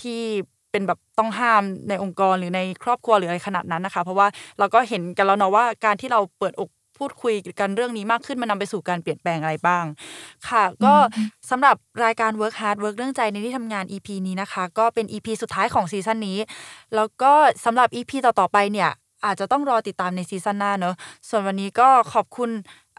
[0.03, 0.21] ที่
[0.71, 4.27] เป็นแบบต้องห้ามในองค์กรหรือในครอบครัวหรืออะไรขนาดนั้นนะคะ เพราะว่า
[4.59, 9.85] เราก็เห็นกันแล้วเนาะว่าการที่เราเปิดอกพูดคุยกันเรื่องนี้มากขึ้นมันนำไปสู่การเปลี่ยนแปลงอะไรบ้าง
[10.49, 10.95] ค่ะ ก็
[11.51, 16.39] สำหรับรายการ Work Heart Work เรื่องใจในที่ทำงาน EP นี้นะคะ ก็เป็น EP สุดท้ายของซีซั่นนี้
[16.95, 17.33] แล้วก็
[17.65, 18.91] สำหรับ EP ต่อๆไปเนี่ย
[19.25, 20.95] อาจจะต้องรอติดตามในซีซั่นหน้าเนอะ
[21.29, 22.51] ส่วนวันนี้ก็ขอบคุณ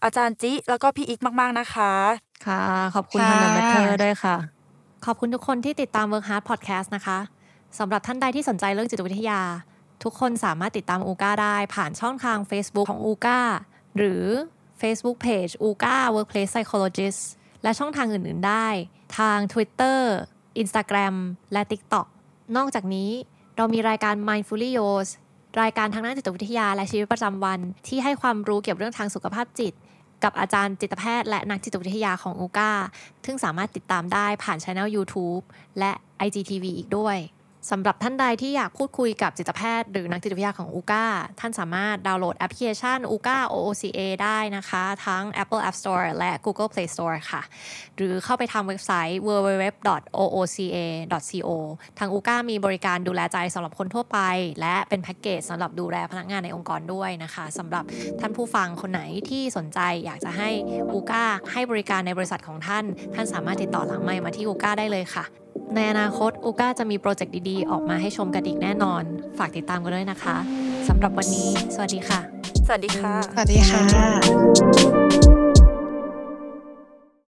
[0.03, 1.91] อาจารย์จิแล้วก็พี่อิ๊กมาก ๆ นะคะ
[2.45, 2.59] ค่ะ
[2.95, 4.35] ขอบคุณค่ะทาง The Matter ด้วยค่ะ
[5.05, 7.19] ขอบคุณทุกคนที่ติดตาม Work Heart Podcast นะคะ
[7.79, 9.41] สำหรับท่านใดที่สนใจเรื่องจิตวิทยา
[10.03, 13.39] ทุกคนสามารถติดตามอูก้าได้ผ่านช่องทาง Facebook ของอูก้า
[13.97, 14.23] หรือ
[14.81, 17.21] Facebook Page อูก้า Workplace Psychologist
[17.63, 18.67] และช่องทางอื่น ๆ ได้
[19.17, 19.99] ทาง Twitter
[20.61, 21.15] Instagram
[21.53, 22.07] และ TikTok
[22.57, 23.11] นอกจากนี้
[23.57, 25.09] เรามีรายการ Mindfully Yours
[25.61, 29.73] รายการทางด้านจิตวิทยาและชีวิตประจำวัน ที่ให้ความรู้เกี่ยวกับเรื่องทางสุขภาพจิต
[30.23, 32.71] กับอาจารย์จิตแพทย์และนักจิตวิทยาของอูก้า
[33.25, 35.43] ซึ่งสามารถติดตามได้ผ่านช่อง YouTube
[35.79, 35.91] และ
[36.25, 37.17] IGTV อีกด้วย
[37.69, 41.05] สำหรับท่านใดที่อยากพูดคุยกับจิตแพทย์หรือนักจิตวิทยาของอูก้า
[41.39, 47.41] ท่านสามารถดาวน์โหลดแอปพลิเคชันอูก้า OOCA ได้นะคะ ทั้ง Apple App Store และ Google Play Store ค่ะ
[47.95, 49.89] หรือเข้าไปทางเว็บไซต์ www.ooca.co
[51.99, 54.19] ทางอูก้ามีบริการดูแลใจสำหรับคนทั่วไป
[54.61, 57.83] และเป็นแพ็กเกจสำหรับดูแลพนักงานในองค์กรด้วยนะคะสำหรับ
[58.19, 60.49] ท่านผู้ฟังคนไหนที่สนใจอยากจะให้
[60.93, 62.85] อูก้าให้บริการในบริษัทของท่าน
[63.15, 65.25] ท่านสามารถติดต่อหลังไมค์มาที่อูก้าได้เลยค่ะ
[65.75, 69.03] ในอนาคตอูก้าจะมีโปรเจกต์ดีๆ ออกมาให้ชมกันอีกแน่นอน
[69.37, 70.35] ฝากติดตามกันด้วยนะคะ
[70.87, 72.19] สำหรับวันนี้ สวัสดีค่ะ
[72.67, 75.00] สวัสดีค่ะ สวัสดีค่ะ